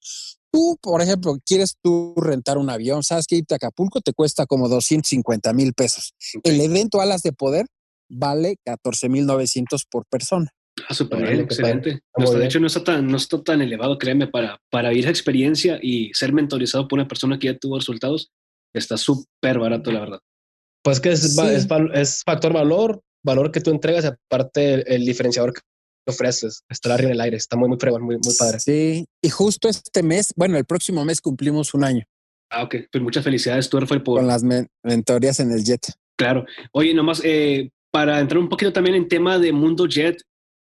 [0.51, 4.45] Tú, por ejemplo, quieres tú rentar un avión, sabes que irte a Acapulco te cuesta
[4.45, 6.13] como 250 mil pesos.
[6.43, 7.67] El evento Alas de Poder
[8.11, 10.49] vale 14 mil 900 por persona.
[10.87, 11.99] Ah, súper bien, excelente.
[12.15, 15.79] de hecho, no está, tan, no está tan elevado, créeme, para, para vivir esa experiencia
[15.81, 18.31] y ser mentorizado por una persona que ya tuvo resultados,
[18.73, 20.19] está súper barato, la verdad.
[20.83, 21.37] Pues que es,
[21.93, 25.61] es, factor valor, valor que tú entregas, aparte el diferenciador que
[26.07, 27.37] ofreces, estar arriba en el aire.
[27.37, 28.59] Está muy, muy fregón, muy, muy padre.
[28.59, 32.03] Sí, y justo este mes, bueno, el próximo mes cumplimos un año.
[32.49, 32.75] Ah, ok.
[32.91, 34.19] Pues muchas felicidades, tú, Rafael, por...
[34.19, 34.43] Con las
[34.83, 35.93] mentorías en el jet.
[36.17, 36.45] Claro.
[36.73, 40.21] Oye, nomás, eh, para entrar un poquito también en tema de Mundo Jet,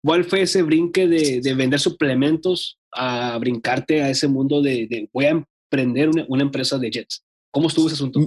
[0.03, 5.09] ¿cuál fue ese brinque de, de vender suplementos a brincarte a ese mundo de, de
[5.11, 7.23] voy a emprender una, una, empresa de jets?
[7.51, 8.19] ¿Cómo estuvo ese asunto?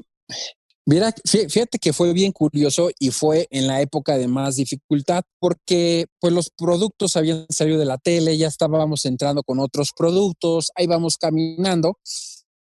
[0.89, 6.07] Mira, fíjate que fue bien curioso y fue en la época de más dificultad porque
[6.21, 10.87] pues los productos habían salido de la tele, ya estábamos entrando con otros productos, ahí
[10.87, 11.99] vamos caminando,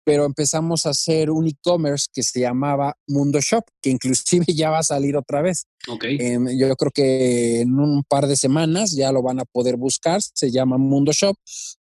[0.04, 4.78] pero empezamos a hacer un e-commerce que se llamaba Mundo Shop, que inclusive ya va
[4.78, 5.66] a salir otra vez.
[5.88, 6.16] Okay.
[6.56, 10.50] yo creo que en un par de semanas ya lo van a poder buscar, se
[10.50, 11.36] llama Mundo Shop,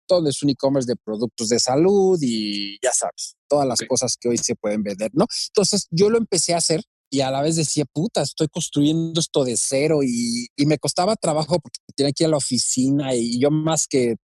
[0.08, 4.30] todo es un e-commerce de productos de salud y ya sabes todas las cosas que
[4.30, 5.26] hoy se pueden vender, ¿no?
[5.50, 6.82] Entonces yo lo empecé a hacer
[7.12, 11.18] y a la vez decía, puta, estoy construyendo esto de cero y, y me costaba
[11.18, 14.16] trabajo porque tenía que ir a la oficina y yo más que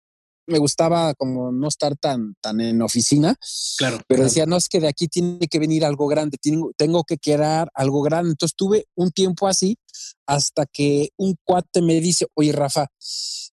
[0.47, 3.35] me gustaba como no estar tan, tan en oficina.
[3.77, 3.99] Claro.
[4.07, 7.17] Pero decía, no, es que de aquí tiene que venir algo grande, tengo, tengo que
[7.17, 8.31] crear algo grande.
[8.31, 9.77] Entonces tuve un tiempo así
[10.25, 12.87] hasta que un cuate me dice, oye, Rafa,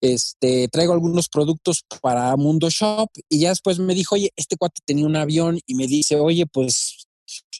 [0.00, 4.80] este, traigo algunos productos para Mundo Shop y ya después me dijo, oye, este cuate
[4.84, 7.06] tenía un avión y me dice, oye, pues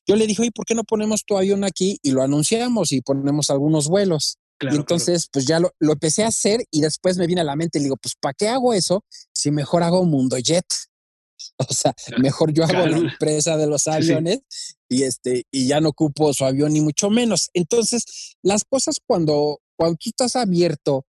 [0.06, 3.00] yo le dije, oye, ¿por qué no ponemos tu avión aquí y lo anunciamos y
[3.00, 4.38] ponemos algunos vuelos?
[4.70, 7.56] Y entonces, pues ya lo, lo, empecé a hacer y después me vino a la
[7.56, 10.66] mente y digo, pues, ¿para qué hago eso si mejor hago Mundo Jet?
[11.68, 14.40] O sea, mejor yo hago la empresa de los aviones
[14.88, 17.50] y este y ya no ocupo su avión ni mucho menos.
[17.52, 21.06] Entonces, las cosas cuando cuando tú estás abierto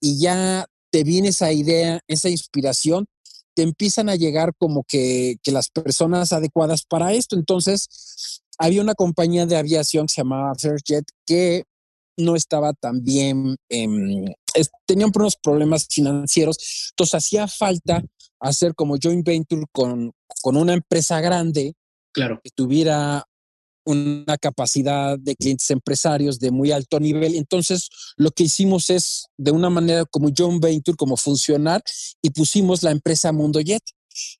[0.00, 3.06] y ya te viene esa idea, esa inspiración,
[3.54, 7.36] te empiezan a llegar como que, que las personas adecuadas para esto.
[7.36, 11.64] Entonces, había una compañía de aviación que se llamaba Fairjet que
[12.18, 14.26] no estaba tan bien, em,
[14.86, 18.02] tenían unos problemas financieros, entonces hacía falta
[18.40, 21.74] hacer como joint venture con, con una empresa grande
[22.12, 22.40] claro.
[22.42, 23.24] que tuviera
[23.84, 27.34] una capacidad de clientes empresarios de muy alto nivel.
[27.34, 31.82] Entonces, lo que hicimos es de una manera como joint venture, como funcionar,
[32.20, 33.82] y pusimos la empresa Mundo Jet.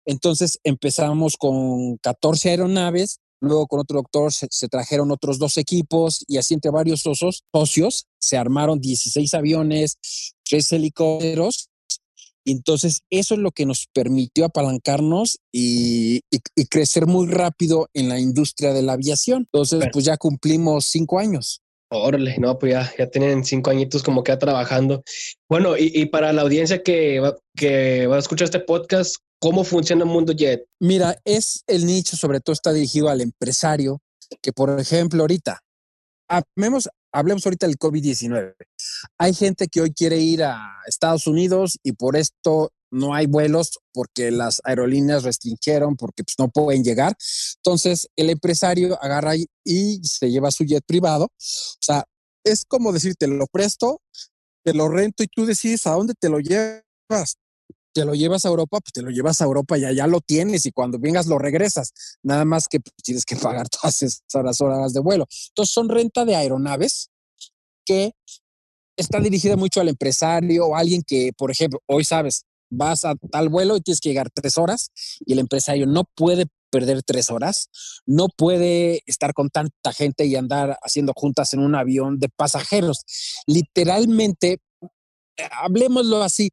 [0.04, 6.38] Entonces empezamos con 14 aeronaves Luego con otro doctor se, trajeron otros dos equipos y
[6.38, 9.98] así entre varios socios se armaron 16 aviones,
[10.44, 11.68] tres helicópteros.
[12.44, 16.20] Entonces eso es lo que nos permitió apalancarnos y,
[16.70, 19.46] crecer muy rápido en la industria de la aviación.
[19.52, 21.62] Entonces pues ya cumplimos cinco años.
[21.90, 25.02] Órale, no, pues ya, ya tienen cinco añitos como que trabajando.
[25.48, 27.22] Bueno, y, para la audiencia que
[27.56, 30.66] que va a escuchar este podcast, ¿Cómo funciona el mundo jet?
[30.80, 34.02] Mira, es el nicho, sobre todo está dirigido al empresario,
[34.42, 35.60] que por ejemplo ahorita,
[36.28, 38.54] hablemos, hablemos ahorita del COVID-19.
[39.16, 43.78] Hay gente que hoy quiere ir a Estados Unidos y por esto no hay vuelos
[43.92, 47.16] porque las aerolíneas restringieron, porque pues, no pueden llegar.
[47.56, 51.26] Entonces, el empresario agarra y se lleva su jet privado.
[51.26, 52.04] O sea,
[52.44, 54.00] es como decir, te lo presto,
[54.64, 57.36] te lo rento y tú decides a dónde te lo llevas
[57.98, 60.64] te lo llevas a Europa, pues te lo llevas a Europa y allá lo tienes
[60.66, 61.92] y cuando vengas lo regresas.
[62.22, 65.26] Nada más que pues, tienes que pagar todas esas horas de vuelo.
[65.48, 67.10] Entonces son renta de aeronaves
[67.84, 68.12] que
[68.96, 73.48] está dirigida mucho al empresario o alguien que, por ejemplo, hoy sabes, vas a tal
[73.48, 77.68] vuelo y tienes que llegar tres horas y el empresario no puede perder tres horas,
[78.06, 83.04] no puede estar con tanta gente y andar haciendo juntas en un avión de pasajeros.
[83.46, 84.58] Literalmente,
[85.50, 86.50] hablemoslo así,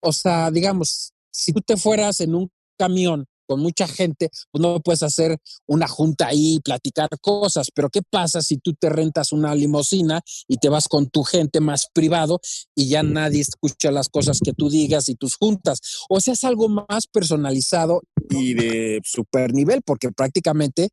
[0.00, 4.78] o sea, digamos, si tú te fueras en un camión con mucha gente, pues no
[4.78, 5.36] puedes hacer
[5.66, 7.68] una junta ahí y platicar cosas.
[7.74, 11.58] Pero ¿qué pasa si tú te rentas una limusina y te vas con tu gente
[11.58, 12.40] más privado
[12.76, 15.80] y ya nadie escucha las cosas que tú digas y tus juntas?
[16.08, 20.90] O sea, es algo más personalizado y de super nivel, porque prácticamente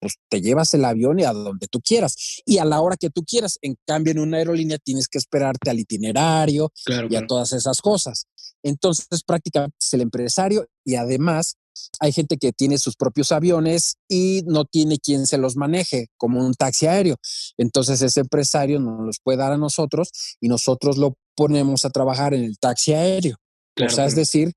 [0.00, 3.10] pues te llevas el avión y a donde tú quieras y a la hora que
[3.10, 3.58] tú quieras.
[3.60, 6.72] En cambio, en una aerolínea tienes que esperarte al itinerario
[7.10, 8.27] y a todas esas cosas.
[8.62, 11.56] Entonces, prácticamente es el empresario y además
[12.00, 16.44] hay gente que tiene sus propios aviones y no tiene quien se los maneje, como
[16.44, 17.16] un taxi aéreo.
[17.56, 22.34] Entonces, ese empresario nos los puede dar a nosotros y nosotros lo ponemos a trabajar
[22.34, 23.36] en el taxi aéreo.
[23.80, 24.52] o sea, es decir,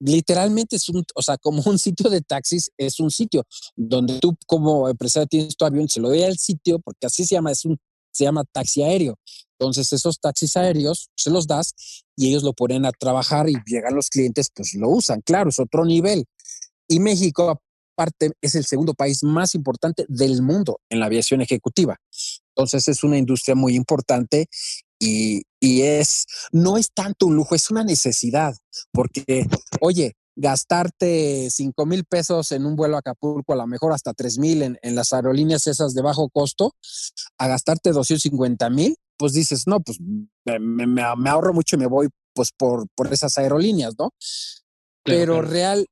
[0.00, 3.44] literalmente es un, o sea, como un sitio de taxis, es un sitio
[3.76, 7.34] donde tú como empresario tienes tu avión, se lo doy al sitio, porque así se
[7.34, 7.78] llama, es un,
[8.12, 9.18] se llama taxi aéreo.
[9.60, 11.74] Entonces esos taxis aéreos se los das
[12.16, 15.58] y ellos lo ponen a trabajar y llegan los clientes, pues lo usan, claro, es
[15.58, 16.24] otro nivel.
[16.88, 17.60] Y México,
[17.94, 21.98] aparte, es el segundo país más importante del mundo en la aviación ejecutiva.
[22.56, 24.48] Entonces es una industria muy importante
[24.98, 28.56] y, es, no es tanto un lujo, es una necesidad,
[28.92, 29.46] porque,
[29.82, 34.38] oye, gastarte 5 mil pesos en un vuelo a Acapulco, a lo mejor hasta 3
[34.38, 36.74] mil en, las aerolíneas esas de bajo costo,
[37.38, 42.52] a gastarte 250 mil, pues dices, no, pues me, ahorro mucho y me voy pues
[42.56, 44.10] por, por esas aerolíneas, ¿no?
[45.04, 45.86] pero real,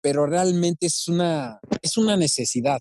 [0.00, 2.80] pero realmente es una, es una necesidad.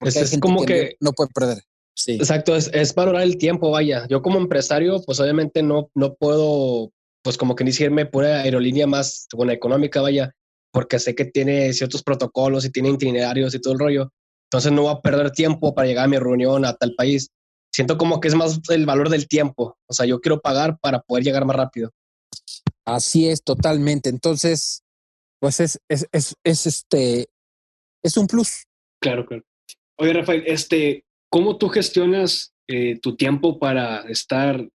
[0.00, 1.62] Es, como que, no puede perder.
[2.06, 4.06] Exacto, es, es, valorar el tiempo, vaya.
[4.08, 8.86] Yo como empresario, pues obviamente no, no puedo, pues como que ni irme por aerolínea
[8.86, 10.34] más bueno, económica, vaya,
[10.72, 14.12] porque sé que tiene ciertos protocolos y tiene itinerarios y todo el rollo.
[14.50, 17.30] Entonces no voy a perder tiempo para llegar a mi reunión a tal país.
[17.72, 19.76] Siento como que es más el valor del tiempo.
[19.86, 21.90] O sea, yo quiero pagar para poder llegar más rápido.
[22.84, 24.10] Así es, totalmente.
[24.10, 24.82] Entonces,
[25.38, 27.28] pues es, es, es, es este,
[28.02, 28.64] es un plus.
[29.00, 29.44] Claro, claro.
[29.98, 34.68] Oye, Rafael, este, ¿Cómo tú gestionas eh, tu tiempo para estar,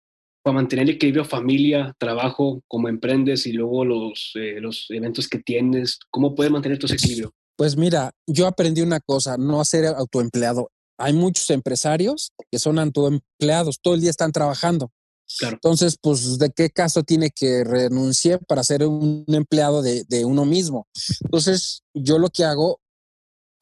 [0.45, 5.39] para mantener el equilibrio familia, trabajo, como emprendes y luego los, eh, los eventos que
[5.39, 5.97] tienes?
[6.11, 7.33] ¿Cómo puedes mantener tu equilibrio?
[7.57, 10.69] Pues mira, yo aprendí una cosa, no ser autoempleado.
[10.99, 14.91] Hay muchos empresarios que son autoempleados, todo el día están trabajando.
[15.39, 15.55] Claro.
[15.55, 20.45] Entonces, pues, ¿de qué caso tiene que renunciar para ser un empleado de, de uno
[20.45, 20.85] mismo?
[21.21, 22.79] Entonces, yo lo que hago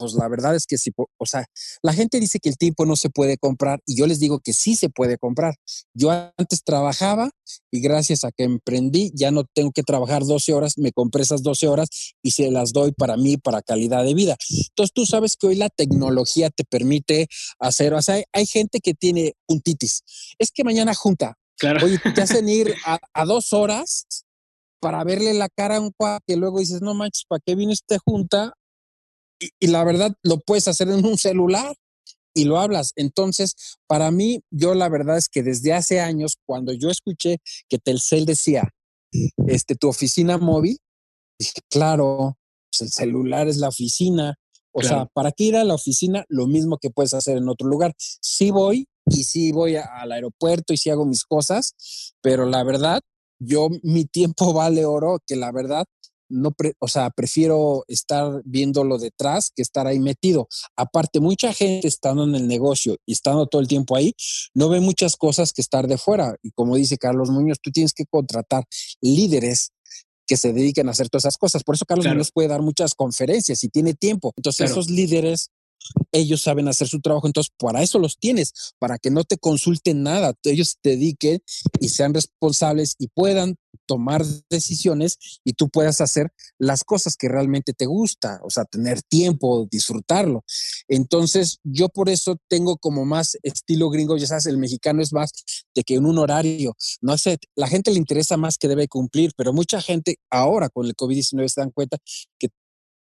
[0.03, 1.45] pues la verdad es que sí, o sea,
[1.81, 4.51] la gente dice que el tiempo no se puede comprar y yo les digo que
[4.51, 5.55] sí se puede comprar.
[5.93, 7.29] Yo antes trabajaba
[7.71, 11.41] y gracias a que emprendí ya no tengo que trabajar 12 horas, me compré esas
[11.41, 11.87] 12 horas
[12.21, 14.35] y se las doy para mí, para calidad de vida.
[14.49, 17.27] Entonces tú sabes que hoy la tecnología te permite
[17.59, 20.03] hacer, o sea, hay, gente que tiene puntitis.
[20.37, 21.37] Es que mañana junta.
[21.57, 21.85] Claro.
[21.85, 24.05] Oye, te hacen ir a, a dos horas
[24.81, 27.71] para verle la cara a un cuate que luego dices, no manches, ¿para qué vino
[27.71, 28.53] este junta?
[29.59, 31.75] Y, la verdad lo puedes hacer en un celular
[32.33, 32.93] y lo hablas.
[32.95, 33.55] Entonces,
[33.87, 37.37] para mí, yo la verdad es que desde hace años, cuando yo escuché
[37.69, 38.69] que Telcel decía,
[39.47, 40.77] este, tu oficina móvil,
[41.37, 42.37] dije, claro,
[42.71, 44.35] pues el celular es la oficina.
[44.71, 46.25] O sea, ¿para qué ir a la oficina?
[46.29, 47.93] Lo mismo que puedes hacer en otro lugar.
[47.97, 51.73] Sí voy y sí voy al aeropuerto y sí hago mis cosas,
[52.21, 53.01] pero la verdad,
[53.39, 55.85] yo mi tiempo vale oro, que la verdad
[56.29, 60.47] no, o sea, prefiero estar viéndolo detrás que estar ahí metido.
[60.75, 64.13] Aparte, mucha gente estando en el negocio y estando todo el tiempo ahí,
[64.53, 66.35] no ve muchas cosas que estar de fuera.
[66.41, 68.65] Y como dice Carlos Muñoz, tú tienes que contratar
[69.01, 69.71] líderes
[70.25, 71.63] que se dediquen a hacer todas esas cosas.
[71.63, 74.33] Por eso Carlos Muñoz puede dar muchas conferencias y tiene tiempo.
[74.35, 75.49] Entonces, esos líderes
[76.11, 80.03] ellos saben hacer su trabajo, entonces para eso los tienes, para que no te consulten
[80.03, 81.41] nada, ellos te dediquen
[81.79, 87.73] y sean responsables y puedan tomar decisiones y tú puedas hacer las cosas que realmente
[87.73, 90.43] te gusta, o sea, tener tiempo, disfrutarlo.
[90.87, 95.31] Entonces, yo por eso tengo como más estilo gringo, ya sabes, el mexicano es más
[95.75, 99.31] de que en un horario, no sé, la gente le interesa más que debe cumplir,
[99.35, 101.97] pero mucha gente ahora con el COVID-19 se dan cuenta
[102.39, 102.49] que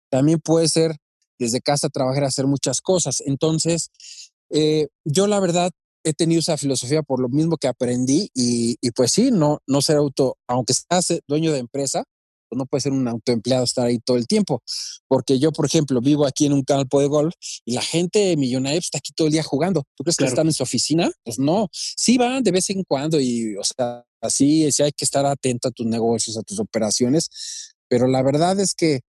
[0.10, 0.98] también puede ser
[1.40, 3.22] desde casa trabajar, hacer muchas cosas.
[3.26, 3.92] Entonces,
[4.50, 5.72] eh, yo la verdad
[6.04, 9.98] he tenido esa filosofía por lo mismo que aprendí y, pues sí, no, no ser
[9.98, 12.04] auto, aunque estás dueño de empresa,
[12.50, 14.62] pues no puede ser un autoempleado estar ahí todo el tiempo.
[15.08, 17.34] Porque yo, por ejemplo, vivo aquí en un campo de golf
[17.66, 19.84] y la gente millonaria está aquí todo el día jugando.
[19.96, 21.12] ¿Tú crees que están en su oficina?
[21.24, 21.68] Pues no.
[21.72, 25.68] Sí van de vez en cuando y, o sea, así sí hay que estar atento
[25.68, 27.76] a tus negocios, a tus operaciones.
[27.90, 29.02] Pero la verdad es que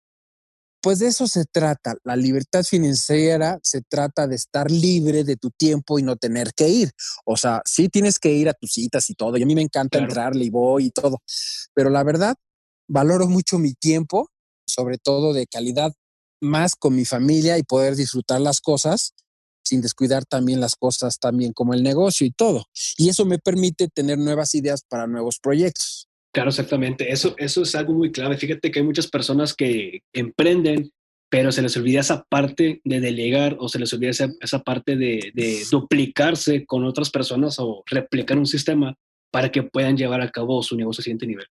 [0.87, 1.97] pues de eso se trata.
[2.05, 6.69] La libertad financiera se trata de estar libre de tu tiempo y no tener que
[6.69, 6.93] ir.
[7.25, 9.37] O sea, sí tienes que ir a tus citas y todo.
[9.37, 11.19] Y a mí me encanta entrarle y voy y todo.
[11.75, 12.37] Pero la verdad,
[12.87, 14.31] valoro mucho mi tiempo,
[14.65, 15.93] sobre todo de calidad,
[16.41, 19.13] más con mi familia y poder disfrutar las cosas
[19.65, 22.67] sin descuidar también las cosas, también como el negocio y todo.
[22.97, 26.06] Y eso me permite tener nuevas ideas para nuevos proyectos.
[26.37, 27.11] Claro, exactamente.
[27.11, 28.37] Eso, eso es algo muy clave.
[28.37, 30.93] Fíjate que hay muchas personas que emprenden,
[31.31, 34.97] pero se les olvida esa parte de delegar o se les olvida esa, esa parte
[34.97, 38.95] de, de, duplicarse con otras personas o replicar un sistema
[39.33, 41.47] para que puedan llevar a cabo su negocio a siguiente nivel.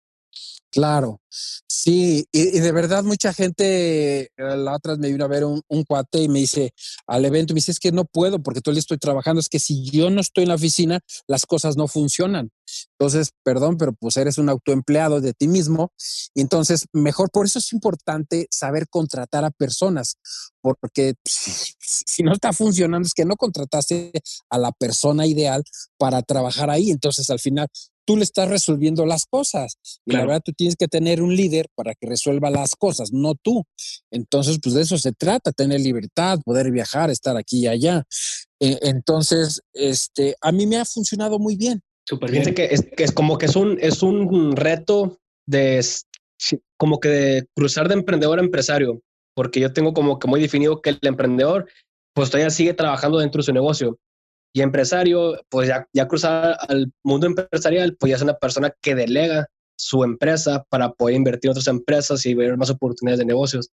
[0.71, 1.19] Claro,
[1.67, 6.21] sí, y, de verdad mucha gente, eh, la otra me vino a ver un, cuate
[6.21, 6.73] y me dice
[7.07, 9.49] al evento, me dice, es que no puedo porque todo el día estoy trabajando, es
[9.49, 12.51] que si yo no estoy en la oficina, las cosas no funcionan.
[12.97, 15.91] Entonces, perdón, pero pues eres un autoempleado de ti mismo.
[16.35, 20.15] Entonces, mejor, por eso es importante saber contratar a personas,
[20.61, 24.13] porque si no está funcionando es que no contrataste
[24.49, 25.63] a la persona ideal
[25.97, 26.91] para trabajar ahí.
[26.91, 27.67] Entonces, al final,
[28.11, 29.77] tú le estás resolviendo las cosas.
[30.05, 33.35] Y la verdad, tú tienes que tener un líder para que resuelva las cosas, no
[33.35, 33.63] tú.
[34.11, 38.03] Entonces, pues de eso se trata, tener libertad, poder viajar, estar aquí y allá.
[38.59, 41.79] E, entonces, este, a mí me ha funcionado muy bien.
[42.05, 42.53] Súper bien.
[42.53, 45.81] Que es, que es como que es un, es un reto de
[46.75, 49.01] como que de cruzar de emprendedor a empresario,
[49.33, 51.69] porque yo tengo como que muy definido que el emprendedor
[52.13, 53.97] pues todavía sigue trabajando dentro de su negocio,
[54.53, 58.95] y empresario, pues ya, ya cruzar al mundo empresarial, pues ya es una persona que
[58.95, 63.69] delega su empresa para poder invertir en otras empresas y ver más oportunidades de negocios.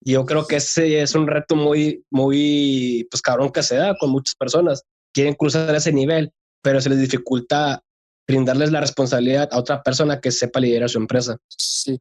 [0.00, 4.10] Yo creo que ese es un reto muy, muy, pues cabrón que se da con
[4.10, 4.82] muchas personas.
[5.12, 7.82] Quieren cruzar ese nivel, pero se les dificulta
[8.26, 11.36] brindarles la responsabilidad a otra persona que sepa liderar su empresa.
[11.48, 11.98] Sí.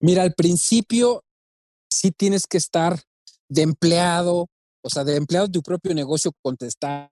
[0.00, 1.24] Mira, al principio
[1.90, 3.00] sí tienes que estar
[3.48, 4.46] de empleado,
[4.82, 7.10] o sea, de empleado de tu propio negocio, contestar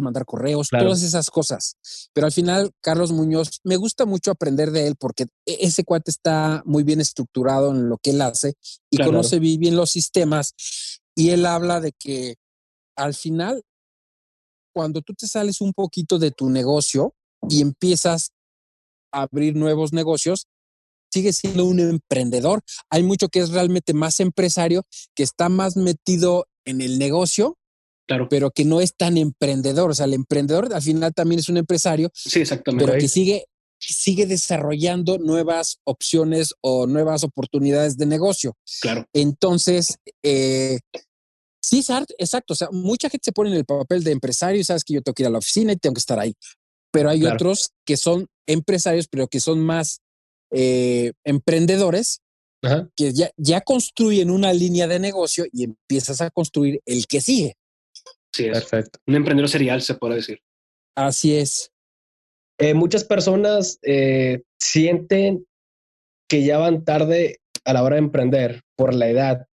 [0.00, 1.76] mandar correos, todas esas cosas.
[2.12, 6.10] Pero al final, Carlos Muñoz, me gusta mucho aprender de él porque e-, ese cuate
[6.10, 8.54] está muy bien estructurado en lo que él hace
[8.90, 10.54] y conoce bien los sistemas.
[11.14, 12.36] Y él habla de que
[12.96, 13.62] al final,
[14.72, 17.14] cuando tú te sales un poquito de tu negocio
[17.48, 18.30] y empiezas
[19.12, 20.46] a abrir nuevos negocios,
[21.12, 22.62] sigues siendo un emprendedor.
[22.88, 27.58] Hay mucho que es realmente más empresario, que está más metido en el negocio
[28.12, 28.28] Claro.
[28.28, 29.90] Pero que no es tan emprendedor.
[29.90, 32.10] O sea, el emprendedor al final también es un empresario.
[32.14, 32.84] Sí, exactamente.
[32.84, 33.46] Pero que sigue,
[33.78, 38.56] sigue desarrollando nuevas opciones o nuevas oportunidades de negocio.
[38.80, 39.04] Claro.
[39.12, 40.78] Entonces, eh,
[41.64, 41.84] Sí,
[42.18, 42.54] exacto.
[42.54, 45.14] O sea, mucha gente se pone en el papel de empresario, sabes que yo tengo
[45.14, 46.34] que ir a la oficina y tengo que estar ahí.
[46.90, 50.00] Pero hay otros que son empresarios, pero que son más
[50.50, 52.20] eh, emprendedores,
[52.96, 57.56] que ya, ya construyen una línea de negocio y empiezas a construir el que sigue.
[58.32, 58.98] Sí, perfecto.
[59.06, 60.40] Un emprendedor serial, se puede decir.
[60.96, 61.70] Así es.
[62.58, 65.46] Eh, muchas personas eh, sienten
[66.28, 69.46] que ya van tarde a la hora de emprender por la edad.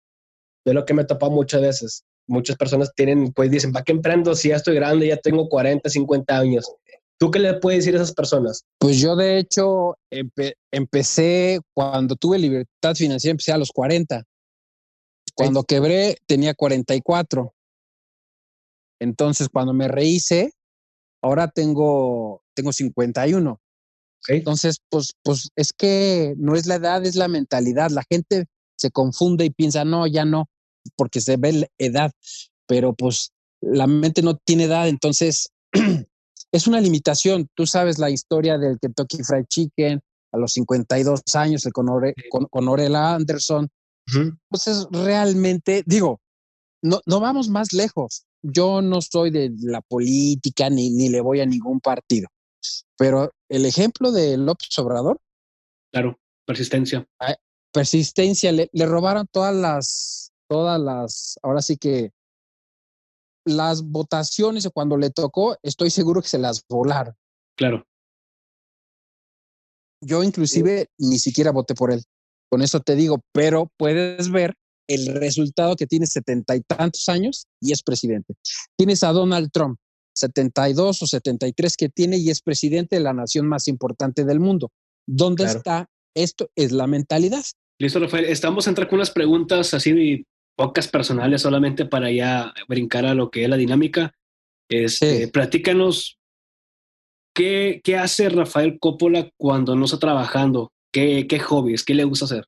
[0.65, 2.03] Es lo que me topa muchas veces.
[2.27, 5.89] Muchas personas tienen, pues dicen, ¿para qué emprendo si ya estoy grande, ya tengo 40,
[5.89, 6.71] 50 años?
[7.19, 8.63] ¿Tú qué le puedes decir a esas personas?
[8.77, 9.97] Pues yo de hecho
[10.71, 14.23] empecé cuando tuve libertad financiera, empecé a los 40.
[15.35, 17.53] Cuando quebré tenía 44.
[18.99, 20.51] Entonces cuando me rehice,
[21.21, 23.59] ahora tengo, tengo 51.
[24.27, 27.89] Entonces, pues, pues es que no es la edad, es la mentalidad.
[27.89, 28.45] La gente
[28.77, 30.49] se confunde y piensa, no, ya no,
[30.95, 32.11] porque se ve la edad,
[32.67, 33.31] pero pues
[33.61, 35.49] la mente no tiene edad, entonces
[36.51, 37.49] es una limitación.
[37.55, 41.87] Tú sabes la historia del Kentucky Fried Chicken a los 52 años, con,
[42.49, 43.67] con, Orela Anderson.
[44.11, 46.19] Entonces, realmente, digo,
[46.81, 48.25] no, no vamos más lejos.
[48.41, 52.27] Yo no soy de la política ni, ni le voy a ningún partido.
[52.97, 55.19] Pero el ejemplo de López Obrador.
[55.91, 57.07] Claro, persistencia.
[57.71, 62.11] Persistencia, le, robaron todas las, todas las, ahora sí que
[63.45, 67.15] las votaciones cuando le tocó, estoy seguro que se las volaron.
[67.55, 67.85] Claro.
[70.01, 72.03] Yo inclusive ni siquiera voté por él.
[72.49, 74.55] Con eso te digo, pero puedes ver
[74.89, 78.33] el resultado que tiene setenta y tantos años y es presidente.
[78.75, 79.77] Tienes a Donald Trump,
[80.15, 84.71] 72 o 73 que tiene y es presidente de la nación más importante del mundo.
[85.07, 85.87] ¿Dónde está?
[86.15, 87.43] Esto es la mentalidad.
[87.79, 88.25] Listo, Rafael.
[88.25, 90.25] Estamos a entrar con unas preguntas así
[90.55, 94.13] pocas personales solamente para ya brincar a lo que es la dinámica.
[94.69, 96.19] Este, Platícanos
[97.33, 100.71] ¿qué, ¿qué, hace Rafael Coppola cuando no está trabajando?
[100.91, 101.85] ¿Qué, qué hobbies?
[101.85, 102.45] ¿Qué le gusta hacer?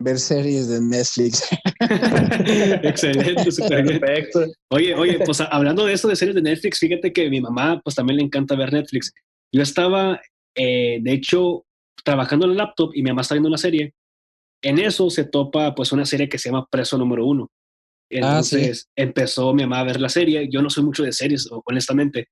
[0.00, 1.48] Ver series de Netflix.
[2.82, 4.46] Excelente, Perfecto.
[4.70, 7.94] Oye, oye, pues hablando de eso de series de Netflix, fíjate que mi mamá pues
[7.94, 9.12] también le encanta ver Netflix.
[9.52, 10.20] Yo estaba,
[10.56, 11.64] eh, de hecho,
[12.02, 13.94] trabajando en el laptop y mi mamá está viendo una serie.
[14.62, 17.50] En eso se topa pues una serie que se llama Preso número uno.
[18.12, 20.48] Ah, Entonces empezó mi mamá a ver la serie.
[20.50, 22.28] Yo no soy mucho de series, honestamente.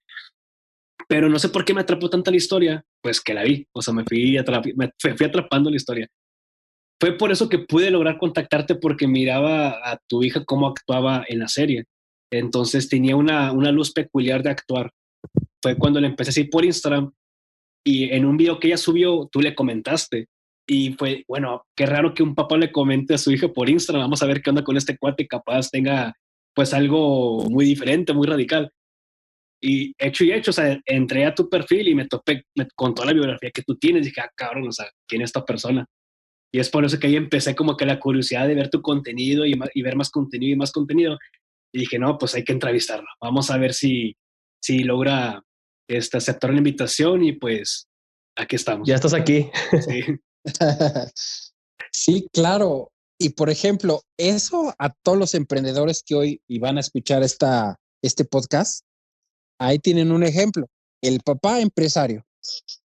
[1.06, 3.66] Pero no sé por qué me atrapó tanta la historia, pues que la vi.
[3.72, 4.36] O sea, me fui,
[4.76, 6.08] me fui atrapando la historia
[7.00, 11.38] fue por eso que pude lograr contactarte porque miraba a tu hija cómo actuaba en
[11.38, 11.84] la serie.
[12.30, 14.90] Entonces tenía una, una luz peculiar de actuar.
[15.62, 17.12] Fue cuando le empecé a seguir por Instagram
[17.84, 20.26] y en un video que ella subió, tú le comentaste.
[20.66, 24.02] Y fue, bueno, qué raro que un papá le comente a su hija por Instagram.
[24.02, 26.12] Vamos a ver qué onda con este cuate, capaz tenga
[26.54, 28.70] pues algo muy diferente, muy radical.
[29.62, 32.44] Y hecho y hecho, o sea, entré a tu perfil y me topé
[32.74, 34.02] con toda la biografía que tú tienes.
[34.02, 35.86] Y dije, ah, cabrón, o sea, ¿quién es esta persona?
[36.52, 39.44] Y es por eso que ahí empecé como que la curiosidad de ver tu contenido
[39.44, 41.18] y, y ver más contenido y más contenido.
[41.72, 43.06] Y dije, no, pues hay que entrevistarlo.
[43.20, 44.16] Vamos a ver si,
[44.62, 45.42] si logra
[45.88, 47.88] este, aceptar la invitación y pues
[48.36, 48.88] aquí estamos.
[48.88, 49.50] Ya estás aquí.
[49.86, 50.02] Sí.
[51.92, 52.90] sí, claro.
[53.20, 58.24] Y por ejemplo, eso a todos los emprendedores que hoy van a escuchar esta, este
[58.24, 58.84] podcast,
[59.60, 60.66] ahí tienen un ejemplo.
[61.02, 62.24] El papá empresario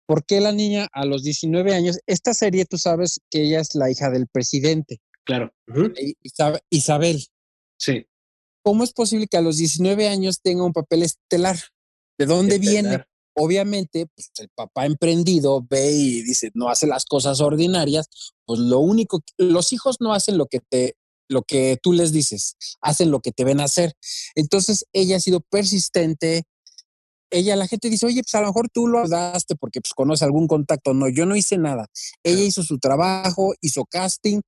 [0.06, 1.98] ¿Por qué la niña a los 19 años?
[2.06, 5.00] Esta serie, tú sabes que ella es la hija del presidente.
[5.24, 5.52] Claro.
[6.70, 7.24] Isabel.
[7.78, 8.06] Sí.
[8.62, 11.56] ¿Cómo es posible que a los 19 años tenga un papel estelar?
[12.18, 13.04] ¿De dónde viene?
[13.36, 18.08] Obviamente, pues, el papá emprendido ve y dice, no hace las cosas ordinarias,
[18.44, 20.96] pues lo único, los hijos no hacen lo que te,
[21.28, 23.94] lo que tú les dices, hacen lo que te ven hacer.
[24.34, 26.44] Entonces, ella ha sido persistente,
[27.34, 30.24] ella, la gente dice, oye, pues a lo mejor tú lo daste porque pues conoce
[30.24, 30.94] algún contacto.
[30.94, 31.88] No, yo no hice nada.
[32.22, 34.40] Ella hizo su trabajo, hizo casting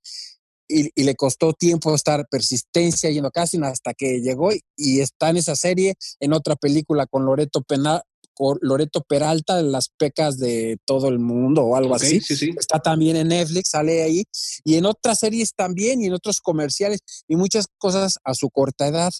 [0.68, 5.38] y, le costó tiempo estar persistencia yendo a casting hasta que llegó y, está en
[5.38, 8.02] esa serie, en otra película con Loreto Penal,
[8.34, 12.20] con Loreto Peralta, Las pecas de todo el mundo o algo así.
[12.58, 14.24] Está también en Netflix, sale ahí.
[14.62, 18.86] Y en otras series también y en otros comerciales y muchas cosas a su corta
[18.86, 19.12] edad.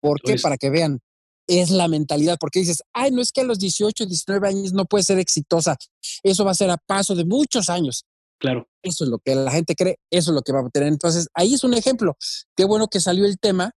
[0.00, 0.36] ¿Por qué?
[0.38, 1.00] Para que vean
[1.46, 4.84] es la mentalidad, porque dices, ay, no es que a los 18, 19 años no
[4.84, 5.76] puede ser exitosa,
[6.22, 8.04] eso va a ser a paso de muchos años.
[8.38, 8.68] Claro.
[8.82, 10.88] Eso es lo que la gente cree, eso es lo que va a tener.
[10.88, 12.16] Entonces, ahí es un ejemplo.
[12.54, 13.72] Qué bueno que salió el tema.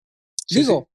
[0.49, 0.89] Digo,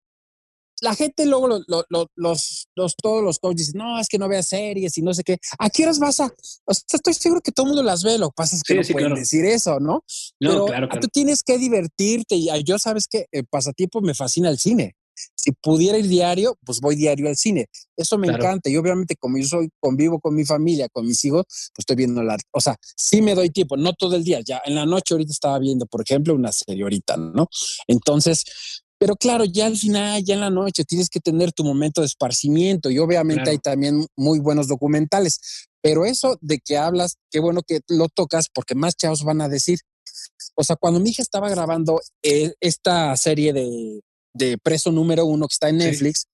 [0.80, 4.96] la gente luego los, los, todos los coaches dicen, no, es que no veas series
[4.98, 5.38] y no sé qué.
[5.58, 6.26] ¿A qué horas vas a?
[6.64, 8.74] O sea, estoy seguro que todo el mundo las ve, lo que pasa es que
[8.74, 10.04] no pueden decir eso, ¿no?
[10.40, 14.58] No, claro, tú tienes que divertirte y yo sabes que el pasatiempo me fascina el
[14.58, 14.96] cine.
[15.34, 17.66] Si pudiera ir diario, pues voy diario al cine.
[17.96, 18.70] Eso me encanta.
[18.70, 22.22] Y obviamente, como yo soy, convivo con mi familia, con mis hijos, pues estoy viendo
[22.22, 22.36] la.
[22.52, 24.40] O sea, sí me doy tiempo, no todo el día.
[24.40, 27.48] Ya en la noche, ahorita estaba viendo, por ejemplo, una serie ahorita, ¿no?
[27.86, 28.44] Entonces,
[28.98, 32.06] pero claro, ya al final, ya en la noche, tienes que tener tu momento de
[32.06, 35.68] esparcimiento y obviamente hay también muy buenos documentales.
[35.82, 39.48] Pero eso de que hablas, qué bueno que lo tocas porque más chavos van a
[39.48, 39.80] decir.
[40.54, 44.00] O sea, cuando mi hija estaba grabando eh, esta serie de,
[44.34, 46.26] de, Preso número uno que está en Netflix,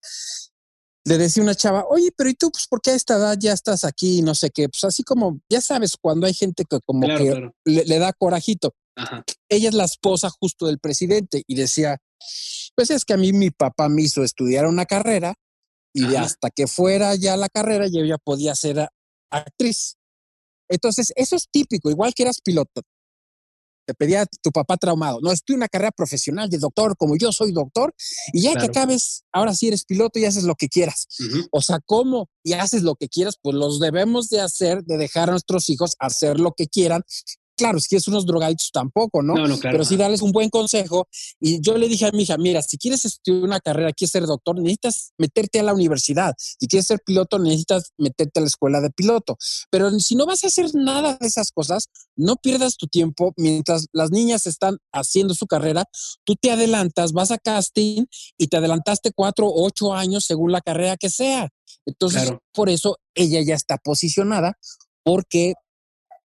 [1.05, 3.53] le decía una chava, oye, pero ¿y tú, pues, por qué a esta edad ya
[3.53, 4.21] estás aquí?
[4.21, 4.69] No sé qué.
[4.69, 8.75] Pues así como, ya sabes, cuando hay gente que como que Le, da corajito.
[9.49, 11.97] Ella es la esposa justo del presidente y decía,
[12.75, 15.33] pues es que a mí mi papá me hizo estudiar una carrera
[15.93, 18.87] y hasta que fuera ya la carrera yo ya podía ser
[19.31, 19.95] actriz.
[20.69, 22.81] Entonces, eso es típico, igual que eras piloto.
[23.85, 25.19] Te pedía tu papá traumado.
[25.21, 27.93] No, estudié una carrera profesional de doctor, como yo soy doctor,
[28.33, 31.07] y ya que acabes, ahora sí eres piloto y haces lo que quieras.
[31.51, 32.29] O sea, ¿cómo?
[32.43, 35.95] Y haces lo que quieras, pues los debemos de hacer, de dejar a nuestros hijos
[35.99, 37.03] hacer lo que quieran
[37.61, 39.35] claro, si es unos drogaditos tampoco, ¿no?
[39.61, 41.07] Pero sí darles un buen consejo.
[41.39, 44.25] Y yo le dije a mi hija, mira, si quieres estudiar una carrera, quieres ser
[44.25, 46.33] doctor, necesitas meterte a la universidad.
[46.39, 49.37] Si quieres ser piloto, necesitas meterte a la escuela de piloto.
[49.69, 53.85] Pero si no vas a hacer nada de esas cosas, no pierdas tu tiempo mientras
[53.93, 55.85] las niñas están haciendo su carrera.
[56.23, 58.05] Tú te adelantas, vas a casting
[58.39, 61.49] y te adelantaste cuatro o ocho años según la carrera que sea.
[61.85, 64.57] Entonces, por eso ella ya está posicionada
[65.03, 65.53] porque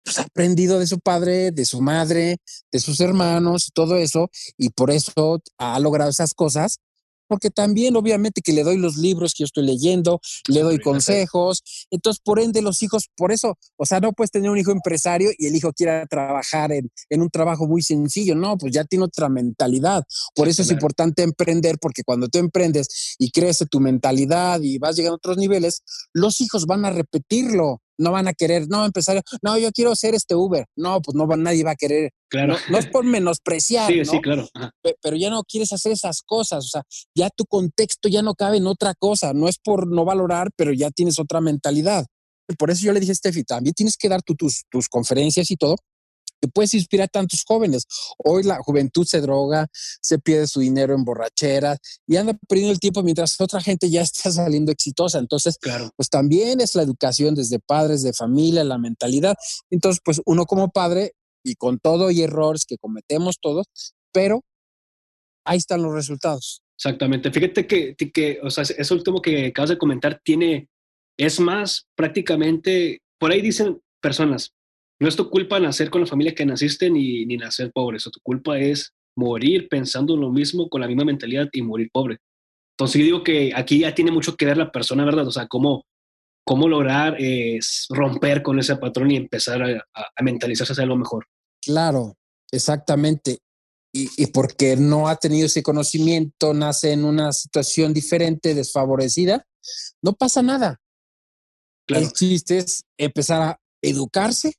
[0.03, 2.37] pues, ha aprendido de su padre, de su madre,
[2.71, 6.79] de sus hermanos, todo eso, y por eso ha logrado esas cosas
[7.27, 11.63] porque también obviamente que le doy los libros que yo estoy leyendo, le doy consejos,
[11.89, 15.31] entonces por ende los hijos, por eso, o sea, no puedes tener un hijo empresario
[15.37, 19.29] y el hijo quiera trabajar en, un trabajo muy sencillo, no, pues ya tiene otra
[19.29, 20.03] mentalidad,
[20.35, 24.95] por eso es importante emprender, porque cuando tú emprendes y crece tu mentalidad y vas
[24.95, 25.81] llegando a otros niveles,
[26.13, 30.15] los hijos van a repetirlo, no van a querer, no, empresario, no, yo quiero ser
[30.15, 30.65] este Uber.
[30.75, 32.11] No, pues no, nadie va a querer.
[32.29, 32.55] Claro.
[32.69, 33.91] No, es por menospreciar.
[33.91, 34.47] sí, sí, claro.
[35.01, 36.65] Pero ya no quieres hacer esas cosas.
[36.65, 36.83] O sea,
[37.15, 39.33] ya tu contexto ya no cabe en otra cosa.
[39.33, 42.05] No es por no valorar, pero ya tienes otra mentalidad.
[42.57, 45.55] Por eso yo le dije a Steffi, también tienes que dar tus, tus conferencias y
[45.55, 45.75] todo,
[46.43, 47.87] que puedes inspirar a tantos jóvenes.
[48.17, 52.81] Hoy la juventud se droga, se pierde su dinero en borracheras y anda perdiendo el
[52.81, 55.19] tiempo mientras otra gente ya está saliendo exitosa.
[55.19, 55.89] Entonces, claro.
[55.95, 59.35] pues también es la educación desde padres, de familia, la mentalidad.
[59.69, 61.13] Entonces, pues uno como padre
[61.45, 63.67] y con todo y errores que cometemos todos,
[64.11, 64.41] pero
[65.45, 66.61] ahí están los resultados.
[66.77, 67.31] Exactamente.
[67.31, 70.67] Fíjate que, que o sea, eso último que acabas de comentar tiene,
[71.17, 74.51] es más prácticamente, por ahí dicen personas,
[75.03, 78.09] no es tu culpa nacer con la familia que naciste ni, ni nacer pobre, eso
[78.09, 82.19] tu culpa es morir pensando lo mismo con la misma mentalidad y morir pobre.
[82.71, 85.27] Entonces yo digo que aquí ya tiene mucho que ver la persona, ¿verdad?
[85.27, 85.85] O sea, cómo,
[86.45, 87.17] cómo lograr
[87.89, 91.27] romper con ese patrón y empezar a, a, mentalizarse hacia algo mejor.
[91.61, 92.15] Claro,
[92.49, 93.39] exactamente.
[93.93, 99.45] Y, y, porque no ha tenido ese conocimiento, nace en una situación diferente, desfavorecida,
[100.01, 100.79] no pasa nada.
[101.87, 104.53] El chiste es empezar a educarse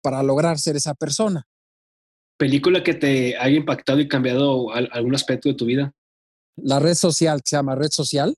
[0.00, 1.46] para lograr ser esa persona.
[2.38, 5.92] ¿Película que te haya impactado y cambiado algún aspecto de tu vida?
[6.56, 8.34] La red social, que se llama red social.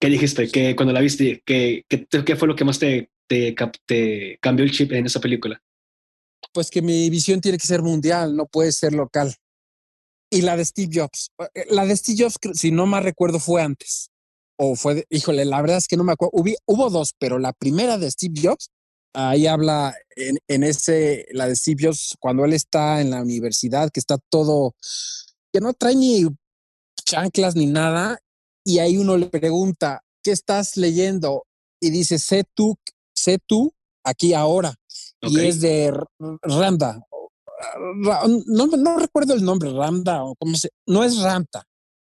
[0.00, 0.48] ¿Qué dijiste?
[0.48, 3.54] que cuando la viste, ¿qué, qué, fue lo que más te, te,
[3.86, 5.60] te cambió el chip en esa película?
[6.52, 9.34] Pues que mi visión tiene que ser mundial, no puede ser local.
[10.30, 11.30] Y la de Steve Jobs.
[11.54, 14.10] Eh, la de Steve Jobs, si no más recuerdo, fue antes.
[14.58, 16.32] O fue, híjole, la verdad es que no me acuerdo.
[16.66, 18.70] hubo dos, pero la primera de Steve Jobs
[19.12, 21.90] ahí habla en, ese, la de Steve
[22.20, 24.74] cuando él está en la universidad, que está todo,
[25.52, 26.26] que no trae ni
[27.04, 28.18] chanclas ni nada,
[28.64, 31.46] y ahí uno le pregunta, ¿qué estás leyendo?
[31.80, 32.76] Y dice, sé tú,
[33.14, 33.72] sé tú,
[34.04, 34.74] aquí ahora.
[35.20, 35.92] Y es de
[36.42, 37.00] Randa.
[37.96, 41.64] No, recuerdo el nombre, Randa, o cómo se, no es Randa,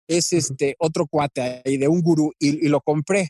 [0.08, 3.28] es este otro cuate ahí de un gurú, y, y lo compré.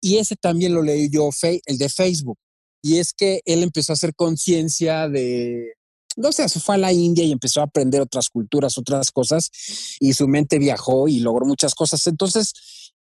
[0.00, 1.30] Y ese también lo leí yo,
[1.66, 2.38] el de Facebook
[2.86, 5.74] y es que él empezó a hacer conciencia de,
[6.16, 9.50] no sé, se fue a la India y empezó a aprender otras culturas, otras cosas,
[9.98, 12.06] y su mente viajó y logró muchas cosas.
[12.06, 12.52] Entonces,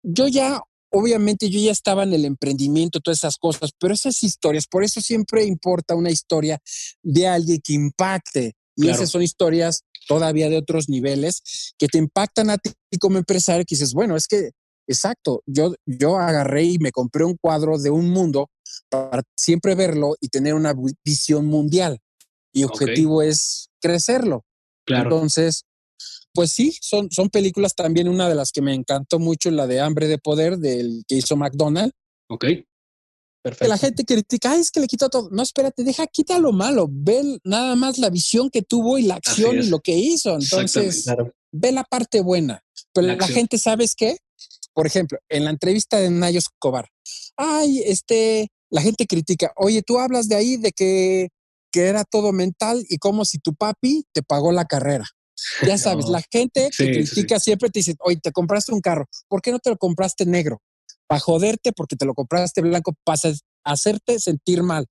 [0.03, 0.61] yo ya,
[0.91, 5.01] obviamente, yo ya estaba en el emprendimiento, todas esas cosas, pero esas historias, por eso
[5.01, 6.59] siempre importa una historia
[7.03, 8.53] de alguien que impacte.
[8.77, 13.65] Y esas son historias todavía de otros niveles que te impactan a ti como empresario,
[13.67, 14.51] que dices, bueno, es que,
[14.87, 18.51] exacto, yo, yo agarré y me compré un cuadro de un mundo
[18.89, 21.99] para siempre verlo y tener una visión mundial.
[22.53, 24.45] Y objetivo es crecerlo.
[24.85, 25.05] Claro.
[25.05, 25.65] Entonces,
[26.35, 29.81] pues sí, son, son películas también, una de las que me encantó mucho, la de
[29.81, 31.93] Hambre de Poder, del que hizo McDonald.
[32.29, 32.45] Ok.
[33.43, 33.65] Perfecto.
[33.65, 35.29] Que la gente critica, Ay, es que le quitó todo.
[35.33, 36.87] No, espérate, deja, quita lo malo.
[36.89, 40.35] Ve nada más la visión que tuvo y la acción y lo que hizo.
[40.35, 41.07] Entonces,
[41.51, 42.63] ve la parte buena.
[42.93, 44.19] Pero la, gente, ¿sabes qué?
[44.73, 46.89] Por ejemplo, en la entrevista de Nayo Escobar,
[47.37, 51.29] ay, este, la gente critica, oye, tú hablas de ahí de que,
[51.71, 55.07] que era todo mental y como si tu papi te pagó la carrera.
[55.67, 59.43] Ya sabes, la gente que critica siempre te dice, oye, te compraste un carro, ¿por
[59.43, 60.61] qué no te lo compraste negro?
[61.13, 63.19] para joderte porque te lo compraste blanco, para
[63.65, 64.87] hacerte sentir mal.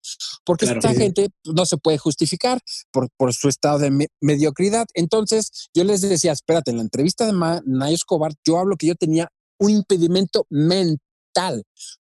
[0.46, 2.60] Porque esta gente no se puede justificar
[2.92, 4.86] por, por su estado de mediocridad.
[4.94, 8.96] Entonces yo les decía, espérate, en la entrevista de Nayo Escobar, yo hablo que yo
[8.96, 11.00] tenía un impedimento mental,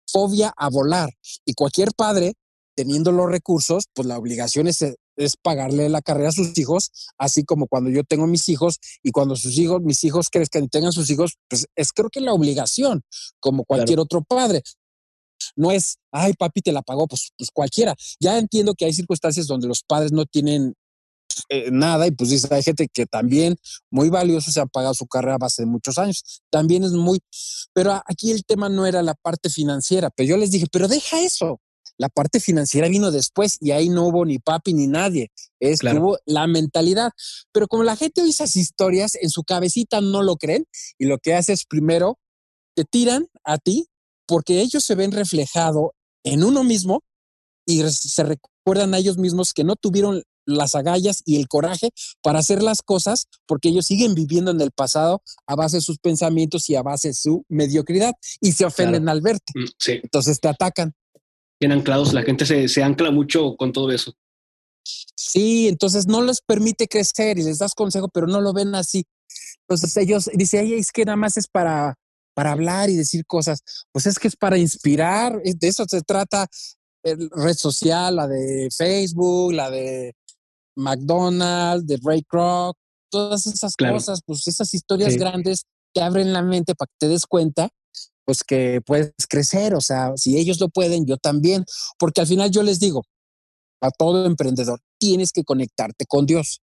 [0.05, 1.09] fobia a volar.
[1.45, 2.33] Y cualquier padre,
[2.75, 4.81] teniendo los recursos, pues la obligación es
[5.17, 9.11] es pagarle la carrera a sus hijos, así como cuando yo tengo mis hijos y
[9.11, 12.33] cuando sus hijos, mis hijos crezcan y tengan sus hijos, pues es creo que la
[12.33, 13.01] obligación,
[13.39, 14.61] como cualquier otro padre.
[15.55, 17.95] No es, ay, papi te la pagó, pues, pues cualquiera.
[18.19, 20.75] Ya entiendo que hay circunstancias donde los padres no tienen
[21.49, 23.55] eh, nada y pues dice, hay gente que también
[23.89, 26.41] muy valioso se ha pagado su carrera a base de muchos años.
[26.49, 27.19] También es muy,
[27.73, 31.21] pero aquí el tema no era la parte financiera, pero yo les dije, pero deja
[31.21, 31.61] eso.
[31.99, 35.31] La parte financiera vino después y ahí no hubo ni papi ni nadie.
[35.59, 37.11] Es hubo la mentalidad.
[37.51, 40.65] Pero como la gente oye esas historias, en su cabecita no lo creen
[40.99, 42.19] y lo que hace es primero
[42.75, 43.87] te tiran a ti
[44.27, 47.01] porque ellos se ven reflejado en uno mismo
[47.65, 51.91] y se recuerdan a ellos mismos que no tuvieron las agallas y el coraje
[52.23, 55.99] para hacer las cosas porque ellos siguen viviendo en el pasado a base de sus
[55.99, 59.53] pensamientos y a base de su mediocridad y se ofenden al verte.
[59.53, 59.65] Mm,
[60.03, 60.93] Entonces te atacan
[61.59, 64.13] bien anclados, la gente se, se ancla mucho con todo eso.
[65.15, 69.05] Sí, entonces no les permite crecer y les das consejo, pero no lo ven así.
[69.67, 71.95] Entonces ellos dicen, es que nada más es para,
[72.33, 73.61] para hablar y decir cosas.
[73.91, 76.47] Pues es que es para inspirar, de eso se trata
[77.03, 80.13] el red social, la de Facebook, la de
[80.77, 82.77] McDonald's, de Ray Kroc,
[83.09, 85.63] todas esas cosas, pues esas historias grandes
[85.93, 87.69] que abren la mente para que te des cuenta
[88.27, 91.63] pues que puedes crecer, o sea, si ellos lo pueden, yo también,
[91.97, 93.03] porque al final yo les digo,
[93.81, 96.59] a todo emprendedor, tienes que conectarte con Dios.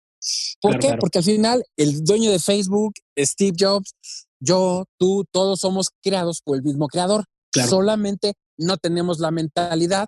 [0.61, 0.97] ¿Por qué?
[0.99, 3.93] Porque al final el dueño de Facebook, Steve Jobs,
[4.41, 7.24] yo, tú, todos somos creados por el mismo creador.
[7.70, 10.07] Solamente no tenemos la mentalidad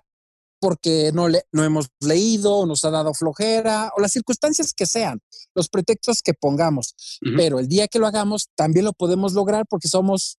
[0.60, 5.20] porque no, le, no hemos leído, nos ha dado flojera o las circunstancias que sean,
[5.54, 6.94] los pretextos que pongamos.
[7.36, 10.38] Pero el día que lo hagamos, también lo podemos lograr porque somos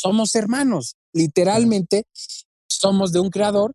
[0.00, 2.04] somos hermanos, literalmente
[2.68, 3.74] somos de un creador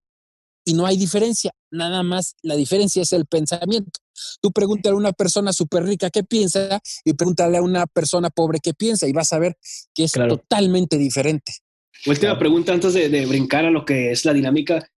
[0.66, 3.99] y no hay diferencia, nada más la diferencia es el pensamiento.
[4.41, 8.60] Tú pregúntale a una persona súper rica qué piensa y pregúntale a una persona pobre
[8.64, 9.58] qué piensa y vas a ver
[9.93, 11.53] que es totalmente diferente.
[12.08, 14.89] Última pregunta antes de, brincar a lo que es la dinámica.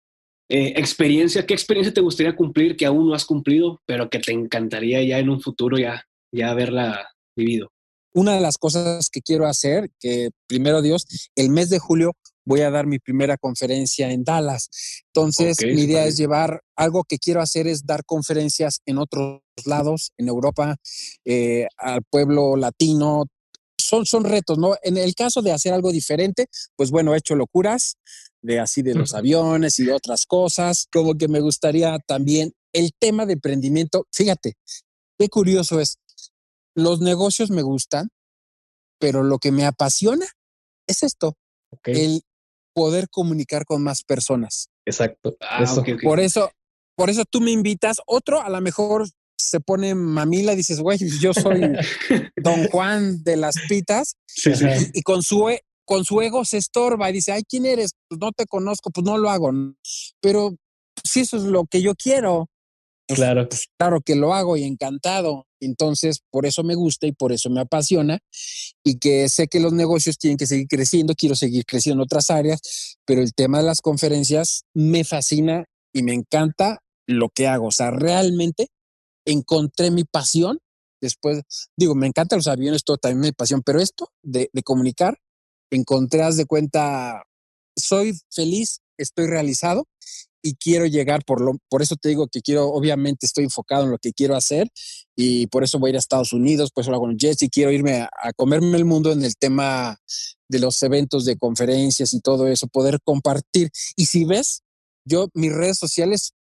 [0.48, 4.32] Eh, experiencia, ¿qué experiencia te gustaría cumplir que aún no has cumplido, pero que te
[4.32, 7.70] encantaría ya en un futuro ya, ya haberla vivido?
[8.16, 12.12] una de las cosas que quiero hacer, que primero Dios, el mes de julio
[12.46, 14.70] voy a dar mi primera conferencia en Dallas.
[15.12, 20.12] Entonces, mi idea es llevar, algo que quiero hacer es dar conferencias en otros lados,
[20.16, 20.76] en Europa,
[21.26, 23.26] eh, al pueblo latino.
[23.76, 24.76] Son, son retos, ¿no?
[24.82, 27.98] En el caso de hacer algo diferente, pues bueno, he hecho locuras
[28.46, 32.92] de así de los aviones y de otras cosas, como que me gustaría también el
[32.98, 34.06] tema de emprendimiento.
[34.12, 34.54] Fíjate,
[35.18, 35.98] qué curioso es,
[36.74, 38.08] los negocios me gustan,
[39.00, 40.26] pero lo que me apasiona
[40.86, 41.34] es esto,
[41.84, 42.22] el
[42.72, 44.68] poder comunicar con más personas.
[44.86, 45.36] Exacto.
[45.40, 45.64] Ah,
[46.02, 46.52] por eso,
[46.94, 47.96] por eso tú me invitas.
[48.06, 51.60] Otro a lo mejor se pone mamila y dices, güey, yo soy
[52.36, 54.16] Don Juan de las pitas.
[54.92, 57.92] Y con su, e, con su ego se estorba y dice, ay, ¿quién eres?
[58.08, 59.50] Pues no te conozco, pues no lo hago.
[60.20, 60.56] Pero
[61.02, 62.50] si eso es lo que yo quiero,
[63.06, 63.48] pues, claro.
[63.48, 65.46] Pues, claro que lo hago y encantado.
[65.60, 68.18] Entonces, por eso me gusta y por eso me apasiona
[68.84, 72.30] y que sé que los negocios tienen que seguir creciendo, quiero seguir creciendo en otras
[72.30, 75.64] áreas, pero el tema de las conferencias me fascina
[75.94, 77.68] y me encanta lo que hago.
[77.68, 78.68] O sea, realmente
[79.24, 80.58] encontré mi pasión.
[81.00, 81.42] Después,
[81.76, 85.18] digo, me encantan los aviones, todo también mi pasión, pero esto de, de comunicar,
[85.70, 87.22] encontré, haz de cuenta,
[87.76, 89.86] soy feliz, estoy realizado
[90.42, 93.90] y quiero llegar por lo, por eso te digo que quiero, obviamente estoy enfocado en
[93.90, 94.68] lo que quiero hacer
[95.16, 97.48] y por eso voy a ir a Estados Unidos, por eso lo hago con Jesse,
[97.50, 99.98] quiero irme a, a, comerme el mundo en el tema
[100.48, 103.70] de los eventos de conferencias y todo eso, poder compartir.
[103.96, 104.62] Y si ves,
[105.04, 106.32] yo mis redes sociales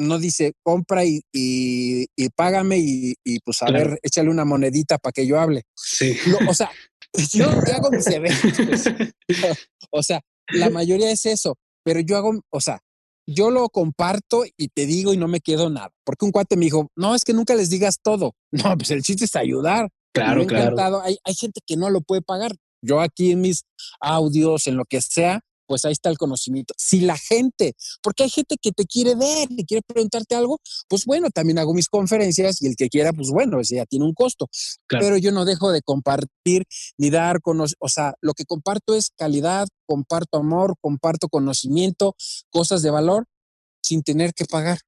[0.00, 5.26] no dice compra y, y, págame y, pues a ver, échale una monedita para que
[5.26, 5.64] yo hable.
[5.74, 6.16] Sí.
[6.48, 6.70] o sea,
[7.32, 8.84] yo, hago mis eventos.
[9.90, 10.20] o sea,
[10.52, 12.80] la mayoría es eso, pero yo hago, o sea,
[13.26, 15.90] yo lo comparto y te digo y no me quedo nada.
[16.04, 18.34] Porque un cuate me dijo, no, es que nunca les digas todo.
[18.52, 19.88] No, pues el chiste es ayudar.
[20.12, 21.00] Claro, claro.
[21.02, 22.52] Hay, hay gente que no lo puede pagar.
[22.82, 23.62] Yo aquí en mis
[24.00, 25.40] audios, en lo que sea,
[25.70, 26.74] pues ahí está el conocimiento.
[26.76, 30.58] Si la gente, porque hay gente que te quiere ver, y quiere preguntarte algo,
[30.88, 34.04] pues bueno, también hago mis conferencias y el que quiera, pues bueno, ese ya tiene
[34.04, 34.48] un costo.
[34.88, 36.64] Pero yo no dejo de compartir
[36.98, 42.16] ni dar, o sea, lo que comparto es calidad, comparto amor, comparto conocimiento,
[42.50, 43.26] cosas de valor,
[43.80, 44.80] sin tener que pagar.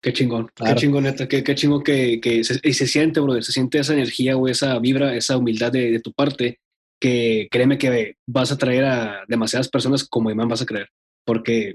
[0.00, 3.42] Qué chingón, qué chingón, neta, qué, qué chingón que, que se, y se siente, brother,
[3.42, 6.60] se siente esa energía o esa vibra, esa humildad de, de tu parte
[7.00, 10.88] que créeme que vas a traer a demasiadas personas como imán vas a creer,
[11.24, 11.72] porque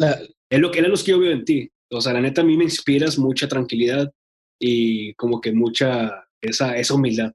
[0.49, 1.69] es, lo, que, es lo que yo veo en ti.
[1.91, 4.11] O sea, la neta a mí me inspiras mucha tranquilidad
[4.59, 7.31] y como que mucha esa, esa humildad.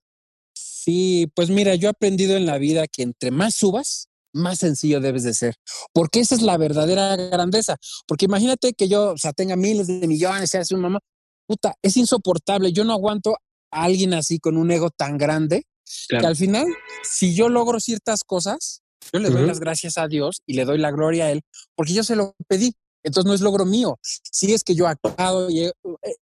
[0.55, 5.01] Sí, pues mira, yo he aprendido en la vida que entre más subas, más sencillo
[5.01, 5.57] debes de ser,
[5.93, 7.76] porque esa es la verdadera grandeza.
[8.07, 11.01] Porque imagínate que yo, o sea, tenga miles de millones, sea un mamá,
[11.47, 12.72] puta, es insoportable.
[12.72, 13.36] Yo no aguanto
[13.70, 15.64] a alguien así con un ego tan grande
[16.09, 16.66] que al final,
[17.03, 18.82] si yo logro ciertas cosas,
[19.12, 21.43] yo le doy las gracias a Dios y le doy la gloria a Él,
[21.74, 22.74] porque yo se lo pedí.
[23.03, 23.99] Entonces no es logro mío.
[24.03, 25.72] Sí es que yo he actuado y he,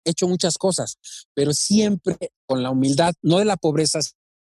[0.05, 0.97] hecho muchas cosas,
[1.35, 4.01] pero siempre con la humildad, no de la pobreza,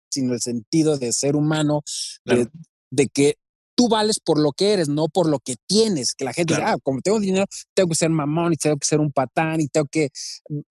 [0.08, 1.82] sino el sentido de ser humano,
[2.24, 3.36] de, que
[3.80, 6.12] tú vales por lo que eres, no por lo que tienes.
[6.14, 8.86] Que la gente dice, ah, como tengo dinero, tengo que ser mamón y tengo que
[8.86, 10.10] ser un patán y tengo que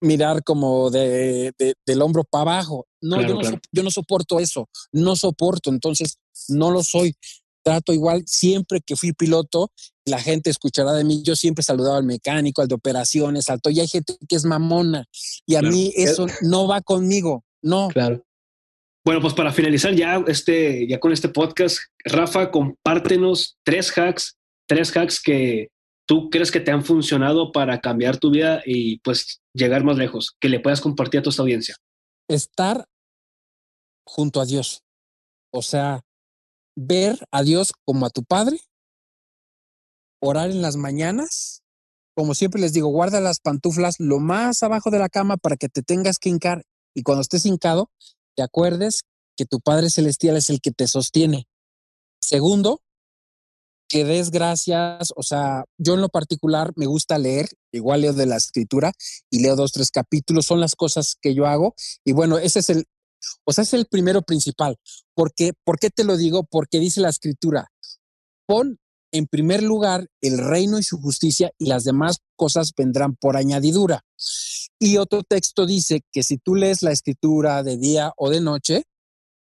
[0.00, 1.52] mirar como de,
[1.84, 2.86] del hombro para abajo.
[3.00, 7.16] No, yo, no yo no soporto eso, no soporto, entonces no lo soy.
[7.64, 9.72] Trato igual, siempre que fui piloto,
[10.04, 13.72] la gente escuchará de mí, yo siempre saludaba al mecánico, al de operaciones, al todo,
[13.72, 15.04] y hay gente que es mamona,
[15.44, 17.88] y a mí eso no va conmigo, no.
[17.88, 18.24] Claro.
[19.04, 24.36] Bueno, pues para finalizar ya, este, ya con este podcast, Rafa, compártenos tres hacks,
[24.68, 25.68] tres hacks que
[26.06, 30.36] tú crees que te han funcionado para cambiar tu vida y pues llegar más lejos,
[30.38, 31.76] que le puedas compartir a tu audiencia.
[32.28, 32.84] Estar
[34.04, 34.82] junto a Dios.
[35.52, 36.02] O sea,
[36.76, 38.60] ver a Dios como a tu Padre,
[40.20, 41.62] orar en las mañanas.
[42.14, 45.68] Como siempre les digo, guarda las pantuflas lo más abajo de la cama para que
[45.68, 47.90] te tengas que hincar y cuando estés hincado,
[48.36, 49.02] te acuerdes
[49.36, 51.46] que tu Padre Celestial es el que te sostiene.
[52.20, 52.82] Segundo,
[53.88, 58.26] que des gracias, o sea, yo en lo particular me gusta leer, igual leo de
[58.26, 58.92] la escritura
[59.30, 61.74] y leo dos, tres capítulos, son las cosas que yo hago.
[62.04, 62.86] Y bueno, ese es el,
[63.44, 64.76] o sea, es el primero principal.
[65.14, 66.44] porque ¿Por qué te lo digo?
[66.44, 67.72] Porque dice la escritura,
[68.46, 68.78] pon
[69.12, 74.04] en primer lugar el reino y su justicia y las demás cosas vendrán por añadidura.
[74.78, 78.84] Y otro texto dice que si tú lees la escritura de día o de noche,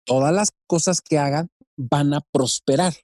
[0.04, 2.94] todas las cosas que hagan van a prosperar.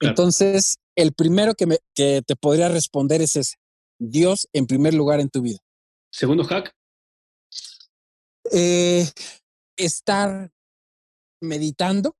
[0.00, 3.56] Entonces, el primero que, me, que te podría responder es ese,
[3.98, 5.58] Dios en primer lugar en tu vida.
[6.10, 6.72] Segundo hack.
[8.50, 9.06] Eh,
[9.76, 10.50] estar
[11.40, 12.16] meditando,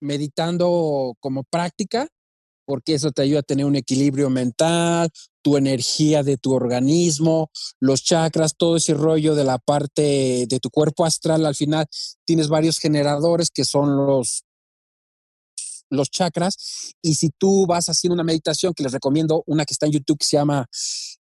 [0.00, 2.08] meditando como práctica,
[2.70, 5.10] porque eso te ayuda a tener un equilibrio mental,
[5.42, 7.50] tu energía de tu organismo,
[7.80, 11.46] los chakras, todo ese rollo de la parte de tu cuerpo astral.
[11.46, 11.86] Al final
[12.24, 14.44] tienes varios generadores que son los
[15.90, 16.94] los chakras.
[17.02, 20.18] Y si tú vas haciendo una meditación, que les recomiendo una que está en YouTube
[20.18, 20.68] que se llama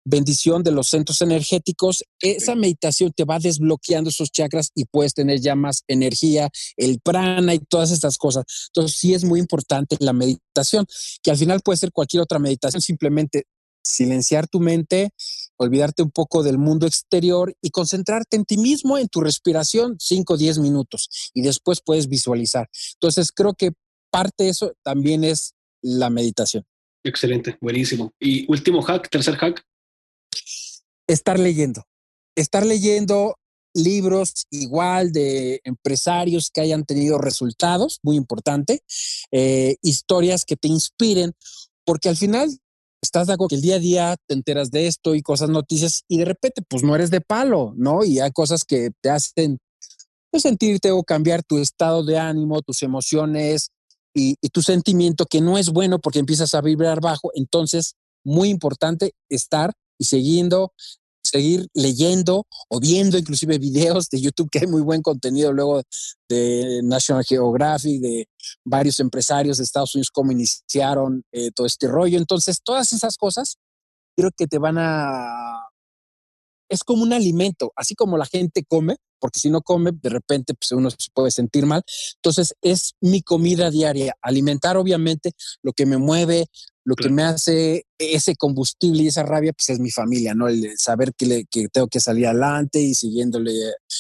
[0.06, 5.40] Bendición de los Centros Energéticos, esa meditación te va desbloqueando esos chakras y puedes tener
[5.42, 8.46] ya más energía, el prana y todas estas cosas.
[8.68, 10.86] Entonces sí es muy importante la meditación,
[11.22, 13.46] que al final puede ser cualquier otra meditación, simplemente
[13.84, 15.12] silenciar tu mente,
[15.58, 20.34] olvidarte un poco del mundo exterior y concentrarte en ti mismo, en tu respiración, 5
[20.34, 22.70] o 10 minutos y después puedes visualizar.
[22.94, 23.72] Entonces creo que
[24.12, 26.66] parte de eso también es la meditación.
[27.04, 28.12] Excelente, buenísimo.
[28.20, 29.64] Y último hack, tercer hack.
[31.08, 31.84] Estar leyendo.
[32.36, 33.36] Estar leyendo
[33.74, 38.82] libros igual de empresarios que hayan tenido resultados, muy importante,
[39.32, 41.34] eh, historias que te inspiren,
[41.86, 42.50] porque al final
[43.02, 46.04] estás de acuerdo que el día a día te enteras de esto y cosas, noticias,
[46.08, 48.04] y de repente, pues no eres de palo, ¿no?
[48.04, 49.60] Y hay cosas que te hacen
[50.32, 53.70] pues, sentirte o cambiar tu estado de ánimo, tus emociones,
[54.14, 59.14] y, tu sentimiento que no es bueno porque empiezas a vibrar bajo, entonces muy importante
[59.30, 60.74] estar y siguiendo,
[61.24, 65.84] seguir leyendo o viendo inclusive videos de YouTube, que hay muy buen contenido luego
[66.28, 68.28] de National Geographic, de
[68.66, 72.18] varios empresarios de Estados Unidos, cómo iniciaron eh, todo este rollo.
[72.18, 73.58] Entonces, todas esas cosas
[74.16, 75.59] creo que te van a...
[76.70, 80.54] Es como un alimento, así como la gente come, porque si no come, de repente
[80.54, 81.84] pues uno se puede sentir mal.
[82.16, 86.46] Entonces, es mi comida diaria, alimentar obviamente lo que me mueve,
[86.86, 90.48] lo que me hace ese combustible y esa rabia, pues es mi familia, ¿no?
[90.48, 93.52] El saber que, le, que tengo que salir adelante y siguiéndole,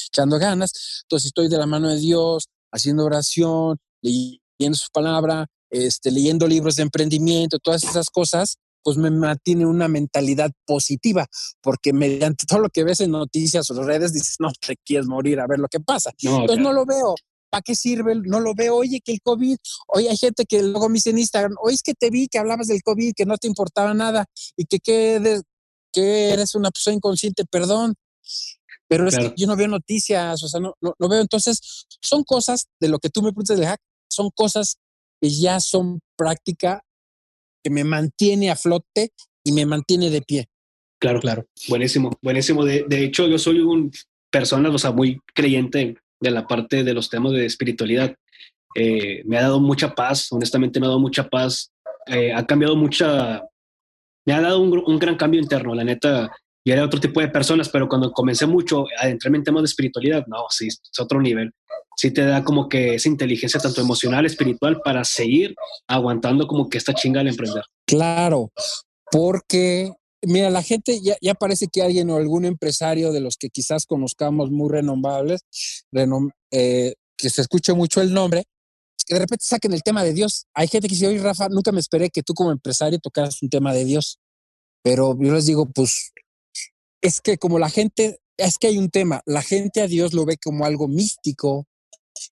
[0.08, 1.04] echando ganas.
[1.04, 6.78] Entonces estoy de la mano de Dios, haciendo oración, leyendo su palabra, este, leyendo libros
[6.78, 11.28] de emprendimiento, todas esas cosas, pues me mantiene una mentalidad positiva,
[11.62, 15.40] porque mediante todo lo que ves en noticias o redes dices, no te quieres morir
[15.40, 16.12] a ver lo que pasa.
[16.22, 17.16] Entonces no lo veo.
[17.50, 18.16] ¿para qué sirve?
[18.16, 18.76] No lo veo.
[18.76, 19.58] Oye, que el COVID,
[19.88, 22.38] oye, hay gente que luego me dice en Instagram, oye, es que te vi que
[22.38, 24.26] hablabas del COVID, que no te importaba nada
[24.56, 25.42] y que, que,
[25.92, 27.96] que eres una persona inconsciente, perdón.
[28.88, 31.22] Pero es que yo no veo noticias, o sea, no, no, veo.
[31.22, 34.78] Entonces, son cosas de lo que tú me preguntas de hack, son cosas
[35.22, 36.84] que ya son práctica,
[37.64, 39.12] que me mantiene a flote
[39.44, 40.50] y me mantiene de pie.
[41.00, 41.46] Claro, claro.
[41.68, 42.66] Buenísimo, buenísimo.
[42.66, 43.92] De, de hecho, yo soy un
[44.30, 48.16] persona, o sea, muy creyente de la parte de los temas de espiritualidad.
[48.76, 51.72] Eh, me ha dado mucha paz, honestamente me ha dado mucha paz,
[52.06, 53.42] eh, ha cambiado mucha,
[54.26, 56.30] me ha dado un, gran cambio interno, la neta,
[56.64, 59.68] yo era otro tipo de personas, pero cuando comencé mucho a adentrarme en temas de
[59.68, 61.52] espiritualidad, no, sí, es otro nivel,
[62.00, 65.54] sí te da como que esa inteligencia tanto emocional, espiritual, para seguir
[65.86, 67.64] aguantando como que esta chinga al emprender.
[67.86, 68.52] Claro,
[69.12, 69.92] porque
[70.22, 74.52] Mira, la gente ya, parece que alguien o algún empresario de los que quizás conozcamos
[74.52, 75.42] muy renombrables,
[76.52, 78.44] eh, que se escuche mucho el nombre,
[79.06, 80.46] que de repente saquen el tema de Dios.
[80.54, 83.50] Hay gente que dice, oye, Rafa, nunca me esperé que tú como empresario tocaras un
[83.50, 84.20] tema de Dios.
[84.84, 86.12] Pero yo les digo, pues,
[87.02, 90.26] es que como la gente, es que hay un tema, la gente a Dios lo
[90.26, 91.66] ve como algo místico,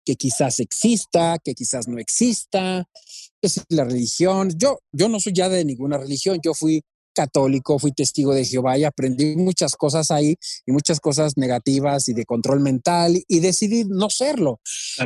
[0.07, 2.87] que quizás exista, que quizás no exista,
[3.41, 4.49] es la religión.
[4.57, 6.81] Yo, yo no soy ya de ninguna religión, yo fui
[7.13, 12.13] católico, fui testigo de Jehová y aprendí muchas cosas ahí y muchas cosas negativas y
[12.13, 14.61] de control mental y decidí no serlo.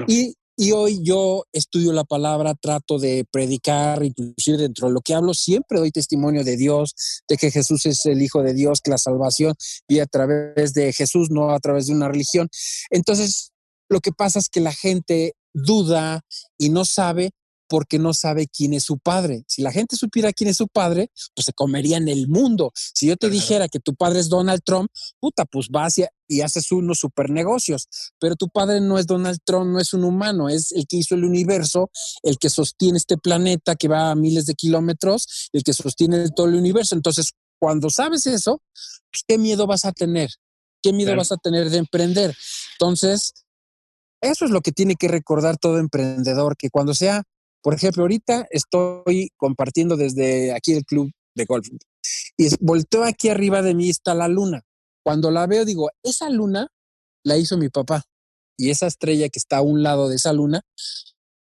[0.08, 5.16] Y, y hoy yo estudio la palabra, trato de predicar, inclusive dentro de lo que
[5.16, 6.93] hablo, siempre doy testimonio de Dios,
[7.28, 9.56] de que Jesús es el Hijo de Dios, que la salvación
[9.88, 12.49] viene a través de Jesús, no a través de una religión.
[12.91, 13.51] Entonces,
[13.92, 16.22] lo que pasa es que la gente duda
[16.58, 17.32] y no sabe
[17.68, 19.44] porque no sabe quién es su padre.
[19.48, 22.72] Si la gente supiera quién es su padre, pues se comería en el mundo.
[22.76, 24.89] Si yo te dijera que tu padre es Donald Trump,
[25.20, 27.88] puta, pues vas y, haces unos super negocios.
[28.20, 31.16] Pero tu padre no es Donald Trump, no es un humano, es el que hizo
[31.16, 31.89] el universo,
[32.24, 36.48] el que sostiene este planeta que va a miles de kilómetros, el que sostiene todo
[36.48, 36.96] el universo.
[36.96, 38.62] Entonces, cuando sabes eso,
[39.12, 40.30] pues, ¿qué miedo vas a tener?
[40.82, 42.36] ¿Qué miedo vas a tener de emprender?
[42.74, 43.34] Entonces,
[44.22, 47.24] eso es lo que tiene que recordar todo emprendedor, que cuando sea
[47.62, 51.68] por ejemplo, ahorita estoy compartiendo desde aquí el club de golf
[52.38, 54.64] y volteo aquí arriba de mí está la luna.
[55.04, 56.68] Cuando la veo digo, esa luna
[57.24, 58.04] la hizo mi papá
[58.58, 60.62] y esa estrella que está a un lado de esa luna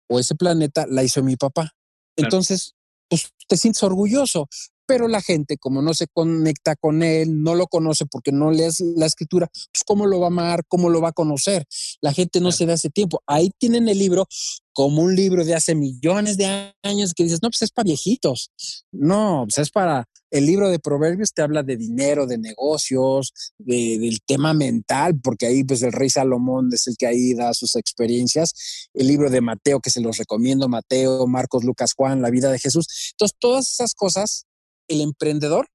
[0.09, 1.73] o ese planeta la hizo mi papá.
[2.17, 2.75] Entonces,
[3.09, 4.49] pues te sientes orgulloso
[4.87, 8.81] pero la gente, como no se conecta con él, no lo conoce porque no lees
[8.81, 11.67] la escritura, pues cómo lo va a amar, cómo lo va a conocer.
[12.01, 13.23] La gente no se da ese tiempo.
[13.27, 14.27] Ahí tienen el libro
[14.73, 18.51] como un libro de hace millones de años que dices, no, pues es para viejitos.
[18.93, 20.07] No, pues es para...
[20.31, 25.65] El libro de Proverbios te habla de dinero, de negocios, del tema mental, porque ahí
[25.65, 28.89] pues el rey Salomón es el que ahí da sus experiencias.
[28.93, 32.59] El libro de Mateo, que se los recomiendo, Mateo, Marcos, Lucas, Juan, la vida de
[32.59, 33.13] Jesús.
[33.13, 34.47] Entonces, todas esas cosas
[34.89, 35.69] el emprendedor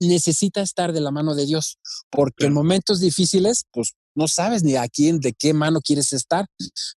[0.00, 1.78] necesita estar de la mano de Dios,
[2.10, 6.46] porque en momentos difíciles, pues no sabes ni a quién, de qué mano quieres estar.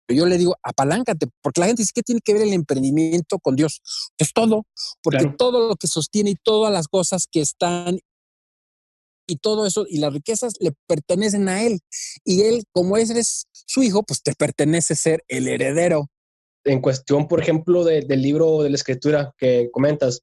[0.07, 3.39] Pero yo le digo, apaláncate, porque la gente dice, ¿qué tiene que ver el emprendimiento
[3.39, 3.81] con Dios?
[4.19, 4.67] Es todo,
[5.03, 7.99] porque todo lo que sostiene y todas las cosas que están
[9.27, 11.81] y todo eso y las riquezas le pertenecen a Él.
[12.25, 16.09] Y Él, como eres su hijo, pues te pertenece ser el heredero.
[16.65, 20.23] En cuestión, por ejemplo, del libro de la escritura que comentas,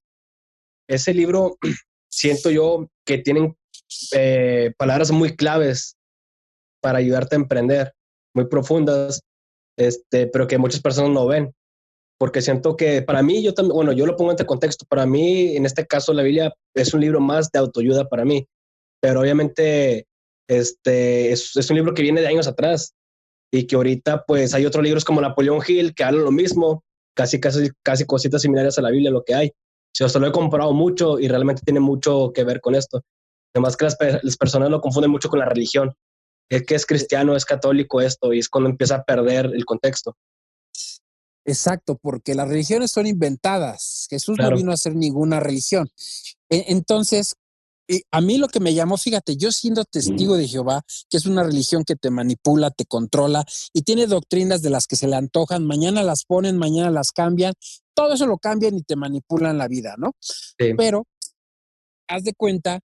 [0.88, 1.58] ese libro
[2.10, 3.56] siento yo que tienen
[4.14, 5.96] eh, palabras muy claves
[6.82, 7.94] para ayudarte a emprender,
[8.34, 9.22] muy profundas,
[9.78, 11.54] este, pero que muchas personas no ven.
[12.20, 15.56] Porque siento que para mí, yo también, bueno, yo lo pongo entre contexto, para mí,
[15.56, 18.48] en este caso, la Biblia es un libro más de autoayuda para mí,
[19.00, 20.08] pero obviamente
[20.50, 22.96] este, es, es un libro que viene de años atrás
[23.52, 26.84] y que ahorita pues hay otros libros como Napoleón Hill que hablan lo mismo,
[27.16, 29.52] casi, casi, casi cositas similares a la Biblia, lo que hay
[29.94, 33.04] yo se lo he comprado mucho y realmente tiene mucho que ver con esto.
[33.54, 35.94] Además que las, las personas lo confunden mucho con la religión.
[36.50, 40.16] Es que es cristiano, es católico esto, y es cuando empieza a perder el contexto.
[41.48, 44.08] Exacto, porque las religiones son inventadas.
[44.10, 45.90] Jesús no vino a hacer ninguna religión.
[46.50, 46.66] E,
[48.12, 51.44] a mí lo que me llamó, fíjate, yo siendo testigo de Jehová, que es una
[51.44, 55.66] religión que te manipula, te controla y tiene doctrinas de las que se le antojan,
[55.66, 57.54] mañana las ponen, mañana las cambian,
[57.94, 60.12] todo eso lo cambian y te manipulan la vida, ¿no?
[60.58, 61.06] Pero
[62.08, 62.80] haz de cuenta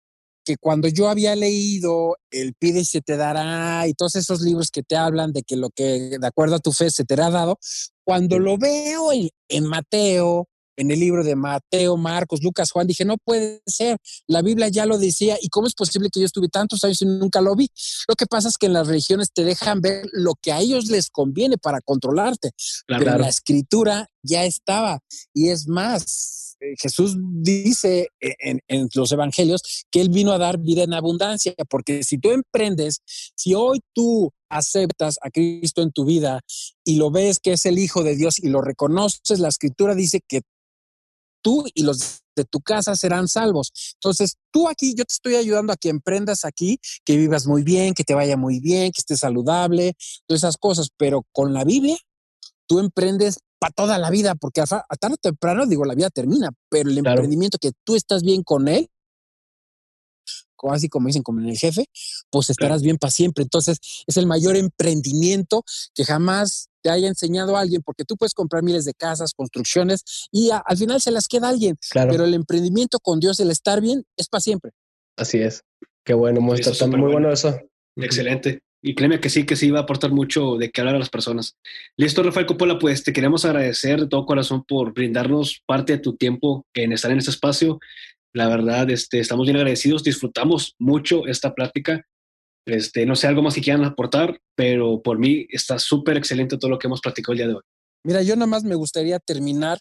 [0.43, 4.71] que cuando yo había leído El pide y se te dará y todos esos libros
[4.71, 7.29] que te hablan de que lo que de acuerdo a tu fe se te ha
[7.29, 7.59] dado,
[8.03, 13.17] cuando lo veo en, Mateo, en el libro de Mateo, Marcos, Lucas, Juan, dije, no
[13.17, 13.97] puede ser,
[14.27, 17.05] la Biblia ya lo decía, ¿y cómo es posible que yo estuve tantos años y
[17.05, 17.69] nunca lo vi?
[18.07, 20.87] Lo que pasa es que en las religiones te dejan ver lo que a ellos
[20.87, 22.51] les conviene para controlarte,
[22.87, 24.99] pero la escritura ya estaba,
[25.33, 28.61] y es más, eh, Jesús dice en,
[28.93, 33.01] los evangelios que Él vino a dar vida en abundancia, porque si tú emprendes,
[33.35, 36.41] si hoy tú aceptas a Cristo en tu vida
[36.83, 40.19] y lo ves que es el Hijo de Dios y lo reconoces, la escritura dice
[40.27, 40.41] que
[41.41, 43.71] tú y los de tu casa serán salvos.
[43.95, 47.93] Entonces, tú aquí, yo te estoy ayudando a que emprendas aquí, que vivas muy bien,
[47.93, 51.97] que te vaya muy bien, que estés saludable, todas esas cosas, pero con la Biblia,
[52.67, 56.49] tú emprendes para toda la vida, porque a, tarde o temprano, digo, la vida termina,
[56.69, 58.89] pero el emprendimiento que tú estás bien con él,
[60.69, 61.85] así como dicen, como en el jefe,
[62.29, 63.43] pues estarás bien para siempre.
[63.43, 65.63] Entonces, es el mayor emprendimiento
[65.95, 70.49] que jamás te haya enseñado alguien, porque tú puedes comprar miles de casas, construcciones, y
[70.51, 71.77] al final se las queda alguien.
[71.93, 74.71] Pero el emprendimiento con Dios, el estar bien, es para siempre.
[75.17, 75.63] Así es.
[76.03, 77.57] Qué bueno, muestra muy bueno eso.
[77.95, 78.61] Excelente.
[78.83, 81.09] Y créeme que sí, que sí va a aportar mucho de qué hablar a las
[81.09, 81.55] personas.
[81.97, 86.15] Listo, Rafael Coppola, pues te queremos agradecer de todo corazón por brindarnos parte de tu
[86.15, 87.79] tiempo en estar en este espacio.
[88.33, 92.05] La verdad, este, estamos bien agradecidos, disfrutamos mucho esta plática.
[92.65, 96.71] Este, no sé, algo más que quieran aportar, pero por mí está súper excelente todo
[96.71, 97.63] lo que hemos platicado el día de hoy.
[98.03, 99.79] Mira, yo nada más me gustaría terminar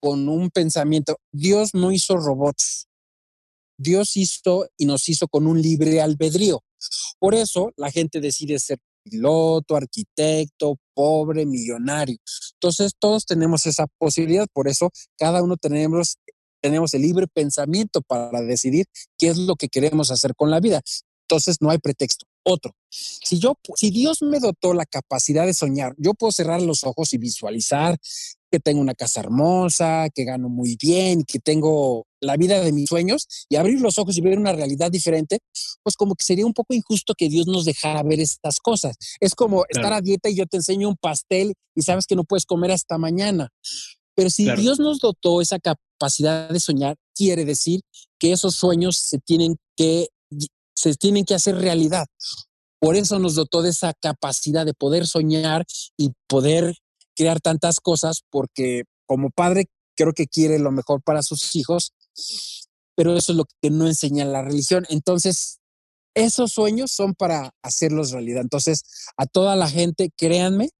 [0.00, 1.16] con un pensamiento.
[1.32, 2.88] Dios no hizo robots.
[3.78, 6.60] Dios hizo y nos hizo con un libre albedrío.
[7.18, 12.16] Por eso la gente decide ser piloto, arquitecto, pobre, millonario.
[12.54, 16.18] Entonces todos tenemos esa posibilidad, por eso cada uno tenemos,
[16.62, 18.86] tenemos el libre pensamiento para decidir
[19.18, 20.80] qué es lo que queremos hacer con la vida.
[21.28, 22.26] Entonces no hay pretexto.
[22.44, 26.82] Otro, si yo, si Dios me dotó la capacidad de soñar, yo puedo cerrar los
[26.82, 27.96] ojos y visualizar
[28.50, 32.88] que tengo una casa hermosa, que gano muy bien, que tengo la vida de mis
[32.88, 35.38] sueños y abrir los ojos y ver una realidad diferente,
[35.82, 38.96] pues como que sería un poco injusto que Dios nos dejara ver estas cosas.
[39.20, 42.24] Es como estar a dieta y yo te enseño un pastel y sabes que no
[42.24, 43.48] puedes comer hasta mañana.
[44.14, 47.80] Pero si Dios nos dotó esa capacidad de soñar, quiere decir
[48.18, 50.08] que esos sueños se tienen que,
[50.74, 52.06] se tienen que hacer realidad.
[52.78, 55.64] Por eso nos dotó de esa capacidad de poder soñar
[55.96, 56.76] y poder
[57.14, 61.92] crear tantas cosas porque como padre creo que quiere lo mejor para sus hijos,
[62.96, 64.86] pero eso es lo que no enseña la religión.
[64.88, 65.60] Entonces,
[66.14, 68.42] esos sueños son para hacerlos realidad.
[68.42, 68.82] Entonces,
[69.16, 70.70] a toda la gente, créanme,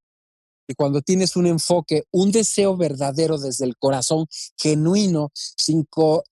[0.67, 5.87] que cuando tienes un enfoque, un deseo verdadero desde el corazón, genuino, sin,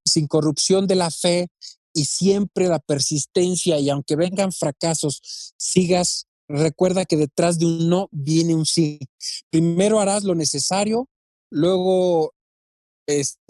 [0.05, 1.47] sin corrupción de la fe
[1.93, 8.07] y siempre la persistencia, y aunque vengan fracasos, sigas recuerda que detrás de un no
[8.11, 8.99] viene un sí.
[9.49, 11.07] Primero harás lo necesario,
[11.49, 12.33] luego,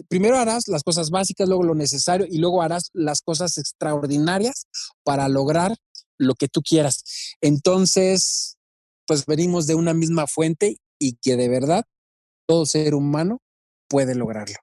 [0.08, 4.66] primero harás las cosas básicas, luego lo necesario y luego harás las cosas extraordinarias
[5.04, 5.76] para lograr
[6.18, 7.04] lo que tú quieras.
[7.40, 8.56] Entonces,
[9.12, 11.84] pues venimos de una misma fuente y que de verdad
[12.48, 13.42] todo ser humano
[13.86, 14.54] puede lograrlo.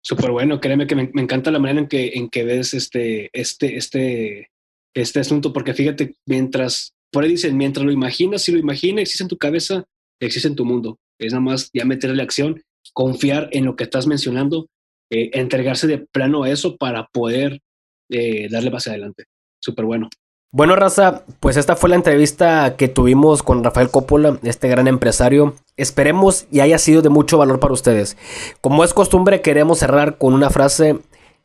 [0.00, 3.76] Súper bueno, créeme que me, encanta la manera en que, en que ves este, este,
[3.76, 4.50] este,
[4.94, 9.24] este asunto, porque fíjate, mientras por ahí dicen, mientras lo imaginas, si lo imaginas, existe
[9.24, 9.84] en tu cabeza,
[10.20, 11.00] existe en tu mundo.
[11.18, 14.68] Es nada más ya meterle acción, confiar en lo que estás mencionando,
[15.10, 17.60] eh, entregarse de plano a eso para poder
[18.10, 19.24] eh, darle más adelante.
[19.60, 20.08] Súper bueno.
[20.56, 25.54] Bueno, Raza, pues esta fue la entrevista que tuvimos con Rafael Coppola, este gran empresario.
[25.76, 28.16] Esperemos y haya sido de mucho valor para ustedes.
[28.62, 30.98] Como es costumbre, queremos cerrar con una frase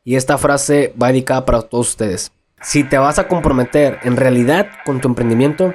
[0.05, 2.31] y esta frase va dedicada para todos ustedes.
[2.61, 5.73] Si te vas a comprometer en realidad con tu emprendimiento,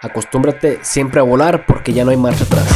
[0.00, 2.66] acostúmbrate siempre a volar porque ya no hay marcha atrás.